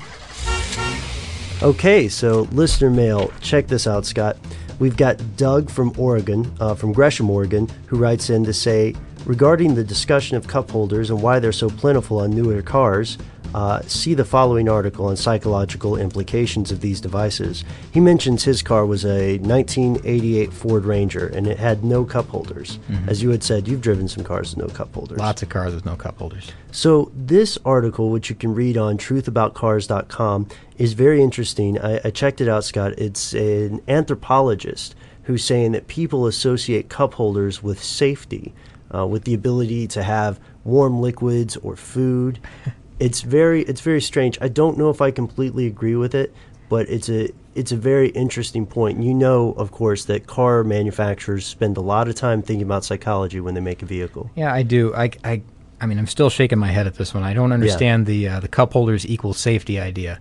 Okay, 1.63 2.09
so 2.09 2.43
listener 2.53 2.91
mail. 2.91 3.33
Check 3.41 3.67
this 3.67 3.87
out, 3.87 4.07
Scott. 4.07 4.37
We've 4.79 4.97
got 4.97 5.21
Doug 5.37 5.71
from 5.71 5.93
Oregon, 5.99 6.53
uh, 6.61 6.75
from 6.75 6.93
Gresham, 6.93 7.29
Oregon, 7.31 7.69
who 7.87 7.97
writes 7.97 8.31
in 8.31 8.45
to 8.45 8.53
say 8.53 8.95
regarding 9.25 9.75
the 9.75 9.83
discussion 9.83 10.37
of 10.37 10.47
cup 10.47 10.71
holders 10.71 11.11
and 11.11 11.21
why 11.21 11.41
they're 11.41 11.51
so 11.51 11.69
plentiful 11.69 12.21
on 12.21 12.31
newer 12.31 12.63
cars. 12.63 13.19
Uh, 13.55 13.81
see 13.83 14.15
the 14.15 14.25
following 14.25 14.69
article 14.69 15.07
on 15.07 15.17
psychological 15.17 15.97
implications 15.97 16.71
of 16.71 16.81
these 16.81 17.01
devices. 17.01 17.65
He 17.93 18.01
mentions 18.01 18.45
his 18.45 18.63
car 18.63 18.85
was 18.85 19.05
a 19.05 19.39
1988 19.39 20.53
Ford 20.53 20.85
Ranger 20.85 21.27
and 21.29 21.47
it 21.47 21.59
had 21.59 21.83
no 21.85 22.05
cup 22.05 22.29
holders. 22.29 22.79
Mhm. 22.91 23.09
As 23.09 23.23
you 23.23 23.31
had 23.31 23.43
said, 23.43 23.67
you've 23.67 23.81
driven 23.81 24.07
some 24.09 24.23
cars 24.25 24.55
with 24.55 24.67
no 24.69 24.73
cup 24.75 24.95
holders. 24.95 25.19
Lots 25.19 25.43
of 25.43 25.49
cars 25.49 25.75
with 25.75 25.87
no 25.87 25.97
cup 25.97 26.19
holders. 26.19 26.53
So 26.73 27.11
this 27.17 27.59
article, 27.65 28.11
which 28.11 28.29
you 28.29 28.37
can 28.37 28.55
read 28.55 28.77
on 28.77 28.99
truthaboutcars.com, 28.99 30.47
is 30.77 30.93
very 30.93 31.23
interesting. 31.23 31.79
I, 31.81 32.01
I 32.05 32.11
checked 32.11 32.41
it 32.41 32.49
out, 32.49 32.65
Scott. 32.65 32.93
It's 32.99 33.33
an 33.35 33.81
anthropologist 33.89 34.95
who's 35.25 35.45
saying 35.45 35.73
that 35.73 35.89
people 35.89 36.27
associate 36.27 36.89
cup 36.89 37.15
holders 37.15 37.63
with 37.63 37.83
safety, 37.83 38.55
uh, 38.95 39.07
with 39.07 39.25
the 39.25 39.35
ability 39.35 39.87
to 39.89 40.03
have 40.03 40.39
warm 40.65 41.01
liquids 41.01 41.57
or 41.59 41.77
food. 41.77 42.39
it's 43.01 43.21
very 43.21 43.63
it's 43.63 43.81
very 43.81 44.01
strange. 44.01 44.39
I 44.41 44.49
don't 44.49 44.77
know 44.79 44.91
if 44.91 45.01
I 45.01 45.11
completely 45.11 45.67
agree 45.67 45.97
with 45.97 46.15
it, 46.15 46.35
but 46.69 46.89
it's 46.89 47.09
a 47.09 47.31
it's 47.55 47.73
a 47.73 47.77
very 47.77 48.09
interesting 48.11 48.67
point. 48.67 49.03
You 49.03 49.15
know, 49.15 49.53
of 49.53 49.71
course, 49.73 50.05
that 50.07 50.27
car 50.27 50.63
manufacturers 50.65 51.47
spend 51.47 51.77
a 51.77 51.81
lot 51.81 52.09
of 52.09 52.15
time 52.15 52.43
thinking 52.43 52.67
about 52.67 52.85
psychology 52.85 53.41
when 53.41 53.55
they 53.55 53.61
make 53.61 53.83
a 53.83 53.87
vehicle. 53.87 54.31
Yeah, 54.37 54.53
I 54.53 54.63
do. 54.63 54.95
I, 54.95 55.11
I, 55.25 55.43
I 55.81 55.87
mean, 55.87 55.99
I'm 55.99 56.07
still 56.07 56.31
shaking 56.31 56.59
my 56.59 56.69
head 56.69 56.87
at 56.87 56.95
this 56.95 57.15
one. 57.15 57.23
I 57.23 57.35
don't 57.35 57.53
understand 57.53 58.07
the 58.07 58.29
uh, 58.29 58.41
the 58.41 58.49
cup 58.49 58.73
holders 58.73 59.07
equal 59.07 59.35
safety 59.35 59.79
idea. 59.81 60.21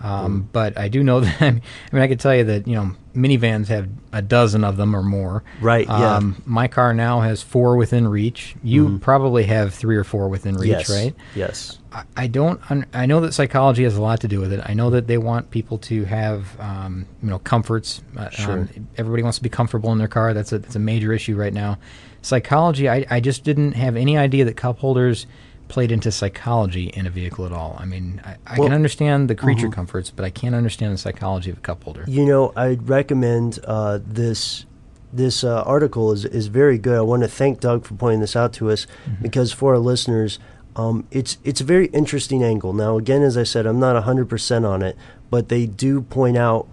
Um, 0.00 0.42
Mm. 0.42 0.52
But 0.52 0.78
I 0.78 0.88
do 0.88 1.02
know 1.02 1.20
that. 1.26 1.40
I 1.42 1.50
mean, 1.50 2.02
I 2.02 2.06
can 2.06 2.18
tell 2.18 2.34
you 2.36 2.44
that 2.44 2.68
you 2.68 2.74
know 2.74 2.94
minivans 3.16 3.66
have 3.68 3.88
a 4.12 4.22
dozen 4.22 4.62
of 4.62 4.76
them 4.76 4.94
or 4.94 5.02
more. 5.02 5.42
Right, 5.60 5.86
yeah. 5.86 6.16
Um, 6.16 6.42
my 6.46 6.68
car 6.68 6.94
now 6.94 7.20
has 7.20 7.42
four 7.42 7.76
within 7.76 8.06
reach. 8.06 8.54
You 8.62 8.88
Mhm. 8.88 9.00
probably 9.00 9.44
have 9.44 9.74
three 9.74 9.96
or 9.96 10.04
four 10.04 10.28
within 10.28 10.54
reach, 10.56 10.68
Yes, 10.70 10.90
right? 10.90 11.14
Yes. 11.34 11.78
I, 11.92 12.02
I 12.16 12.26
don't. 12.26 12.60
Un- 12.70 12.86
I 12.94 13.06
know 13.06 13.20
that 13.22 13.32
psychology 13.34 13.84
has 13.84 13.96
a 13.96 14.02
lot 14.02 14.20
to 14.20 14.28
do 14.28 14.38
with 14.40 14.52
it. 14.52 14.60
I 14.64 14.74
know 14.74 14.90
that 14.90 15.06
they 15.06 15.18
want 15.18 15.50
people 15.50 15.78
to 15.78 16.04
have, 16.04 16.58
um, 16.60 17.06
you 17.22 17.30
know, 17.30 17.38
comforts. 17.38 18.02
Uh, 18.16 18.28
Sure. 18.30 18.52
um, 18.60 18.68
everybody 18.98 19.22
wants 19.22 19.38
to 19.38 19.42
be 19.42 19.48
comfortable 19.48 19.90
in 19.92 19.98
their 19.98 20.08
car. 20.08 20.34
That's 20.34 20.52
a 20.52 20.58
that's 20.58 20.76
a 20.76 20.80
major 20.80 21.12
issue 21.12 21.36
right 21.36 21.54
now. 21.54 21.78
Psychology. 22.22 22.88
I, 22.88 23.06
I 23.10 23.20
just 23.20 23.44
didn't 23.44 23.72
have 23.72 23.96
any 23.96 24.18
idea 24.18 24.44
that 24.44 24.56
cup 24.56 24.78
holders 24.80 25.26
played 25.68 25.90
into 25.90 26.10
psychology 26.12 26.86
in 26.94 27.06
a 27.06 27.10
vehicle 27.10 27.44
at 27.46 27.52
all. 27.52 27.76
I 27.78 27.84
mean, 27.84 28.20
I, 28.24 28.36
I 28.46 28.58
Well- 28.58 28.68
can 28.68 28.74
understand 28.74 29.28
the 29.28 29.34
creature 29.34 29.68
Mhm. 29.68 29.72
comforts, 29.72 30.10
but 30.14 30.24
I 30.24 30.30
can't 30.30 30.54
understand 30.54 30.92
the 30.92 30.98
psychology 30.98 31.50
of 31.50 31.58
a 31.58 31.60
cup 31.60 31.82
holder. 31.84 32.04
You 32.06 32.24
know, 32.24 32.52
I'd 32.56 32.88
recommend 32.88 33.58
uh, 33.66 33.98
this. 34.06 34.64
This 35.12 35.44
uh, 35.44 35.62
article 35.62 36.12
is 36.12 36.24
is 36.26 36.48
very 36.48 36.76
good. 36.78 36.98
I 36.98 37.00
want 37.00 37.22
to 37.22 37.28
thank 37.28 37.60
Doug 37.60 37.84
for 37.84 37.94
pointing 37.94 38.20
this 38.20 38.36
out 38.36 38.52
to 38.54 38.70
us 38.70 38.86
because 39.22 39.50
for 39.52 39.72
our 39.74 39.78
listeners, 39.78 40.38
um, 40.74 41.04
it's 41.10 41.38
it's 41.42 41.60
a 41.60 41.64
very 41.64 41.86
interesting 41.86 42.42
angle. 42.42 42.72
Now, 42.74 42.98
again, 42.98 43.22
as 43.22 43.36
I 43.38 43.44
said, 43.44 43.66
I'm 43.66 43.78
not 43.80 44.00
hundred 44.02 44.28
percent 44.28 44.66
on 44.66 44.82
it, 44.82 44.94
but 45.30 45.48
they 45.48 45.64
do 45.64 46.02
point 46.02 46.36
out 46.36 46.66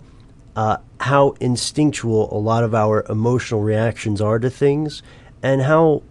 uh, 0.58 0.78
how 1.00 1.36
instinctual 1.40 2.28
a 2.36 2.40
lot 2.40 2.64
of 2.64 2.76
our 2.76 3.06
emotional 3.08 3.62
reactions 3.62 4.20
are 4.20 4.40
to 4.40 4.50
things, 4.50 5.02
and 5.42 5.62
how 5.62 6.02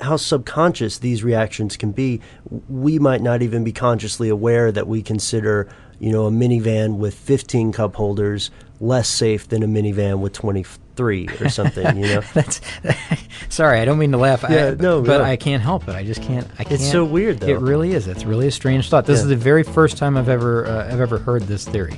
how 0.00 0.16
subconscious 0.16 0.98
these 0.98 1.24
reactions 1.24 1.76
can 1.76 1.92
be. 1.92 2.20
We 2.68 2.98
might 2.98 3.22
not 3.22 3.42
even 3.42 3.64
be 3.64 3.72
consciously 3.72 4.28
aware 4.28 4.70
that 4.72 4.86
we 4.86 5.02
consider, 5.02 5.68
you 5.98 6.12
know, 6.12 6.26
a 6.26 6.30
minivan 6.30 6.98
with 6.98 7.14
15 7.14 7.72
cup 7.72 7.94
holders 7.96 8.50
less 8.80 9.08
safe 9.08 9.48
than 9.48 9.62
a 9.62 9.66
minivan 9.66 10.20
with 10.20 10.32
23 10.34 11.28
or 11.40 11.48
something, 11.48 11.96
you 11.96 12.06
know. 12.06 12.20
That's 12.32 12.60
sorry, 13.48 13.80
I 13.80 13.84
don't 13.84 13.98
mean 13.98 14.12
to 14.12 14.18
laugh. 14.18 14.44
I- 14.44 14.54
Yeah, 14.54 14.70
no, 14.78 15.02
but 15.02 15.18
no. 15.18 15.24
I 15.24 15.36
can't 15.36 15.62
help 15.62 15.88
it. 15.88 15.94
I 15.96 16.04
just 16.04 16.22
can't. 16.22 16.46
I 16.58 16.64
can't. 16.64 16.72
It's 16.80 16.90
so 16.90 17.04
weird, 17.04 17.40
though. 17.40 17.48
It 17.48 17.58
really 17.60 17.92
is. 17.92 18.06
It's 18.06 18.24
really 18.24 18.46
a 18.46 18.52
strange 18.52 18.88
thought. 18.88 19.04
This 19.06 19.18
Yeah. 19.18 19.22
is 19.24 19.28
the 19.30 19.36
very 19.36 19.62
first 19.64 19.96
time 19.96 20.16
I've 20.16 20.28
ever 20.28 20.66
uh, 20.66 20.86
I've 20.92 21.00
ever 21.00 21.18
heard 21.18 21.42
this 21.44 21.66
theory. 21.66 21.94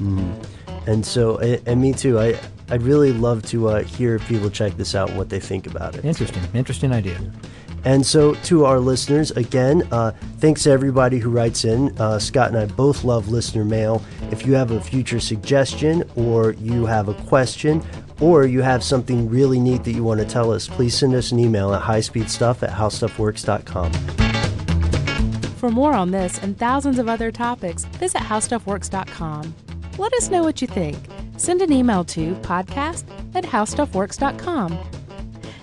And 0.86 1.04
so, 1.04 1.38
and, 1.38 1.80
me 1.80 1.92
too. 1.92 2.18
I 2.18 2.38
I'd 2.70 2.82
really 2.82 3.12
love 3.12 3.44
to 3.46 3.68
uh, 3.68 3.82
hear 3.82 4.14
if 4.14 4.26
people 4.26 4.48
check 4.48 4.76
this 4.78 4.94
out 4.94 5.10
and 5.10 5.18
what 5.18 5.28
they 5.28 5.38
think 5.40 5.66
about 5.66 5.94
it. 5.96 6.04
Interesting, 6.04 6.42
interesting 6.54 6.92
idea. 6.92 7.18
And 7.84 8.04
so, 8.04 8.34
to 8.34 8.64
our 8.64 8.78
listeners, 8.78 9.30
again, 9.32 9.86
uh, 9.90 10.12
thanks 10.38 10.64
to 10.64 10.70
everybody 10.70 11.18
who 11.18 11.30
writes 11.30 11.64
in. 11.64 11.98
Uh, 11.98 12.18
Scott 12.18 12.48
and 12.48 12.58
I 12.58 12.66
both 12.66 13.04
love 13.04 13.28
listener 13.28 13.64
mail. 13.64 14.02
If 14.30 14.46
you 14.46 14.54
have 14.54 14.70
a 14.70 14.80
future 14.80 15.20
suggestion, 15.20 16.04
or 16.14 16.52
you 16.52 16.86
have 16.86 17.08
a 17.08 17.14
question, 17.14 17.82
or 18.20 18.44
you 18.44 18.60
have 18.60 18.84
something 18.84 19.28
really 19.30 19.58
neat 19.58 19.84
that 19.84 19.92
you 19.92 20.04
want 20.04 20.20
to 20.20 20.26
tell 20.26 20.52
us, 20.52 20.68
please 20.68 20.94
send 20.96 21.14
us 21.14 21.32
an 21.32 21.38
email 21.38 21.74
at 21.74 21.82
highspeedstuff 21.82 22.62
at 22.62 22.70
howstuffworks.com. 22.70 23.92
For 25.56 25.70
more 25.70 25.92
on 25.92 26.10
this 26.10 26.38
and 26.38 26.58
thousands 26.58 26.98
of 26.98 27.08
other 27.08 27.30
topics, 27.30 27.84
visit 27.84 28.20
howstuffworks.com. 28.20 29.54
Let 29.98 30.14
us 30.14 30.30
know 30.30 30.42
what 30.42 30.62
you 30.62 30.66
think. 30.66 30.96
Send 31.36 31.60
an 31.62 31.72
email 31.72 32.04
to 32.04 32.34
podcast 32.36 33.04
at 33.34 33.44
howstuffworks.com. 33.44 34.99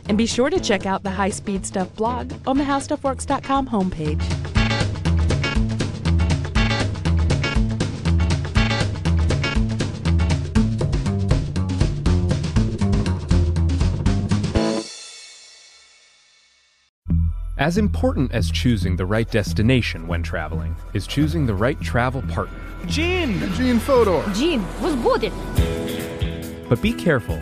And 0.07 0.17
be 0.17 0.25
sure 0.25 0.49
to 0.49 0.59
check 0.59 0.85
out 0.85 1.03
the 1.03 1.11
High 1.11 1.29
Speed 1.29 1.65
Stuff 1.65 1.93
blog 1.95 2.33
on 2.45 2.57
the 2.57 2.63
HowStuffWorks.com 2.63 3.67
homepage. 3.67 4.47
As 17.59 17.77
important 17.79 18.31
as 18.31 18.51
choosing 18.51 18.95
the 18.95 19.05
right 19.05 19.29
destination 19.29 20.07
when 20.07 20.21
traveling 20.21 20.75
is 20.93 21.07
choosing 21.07 21.47
the 21.47 21.55
right 21.55 21.79
travel 21.81 22.21
partner. 22.21 22.57
Gene! 22.85 23.39
Gene 23.55 23.79
Fodor! 23.79 24.23
Gene, 24.33 24.63
was 24.79 24.95
good. 24.95 25.33
But 26.69 26.81
be 26.81 26.93
careful 26.93 27.41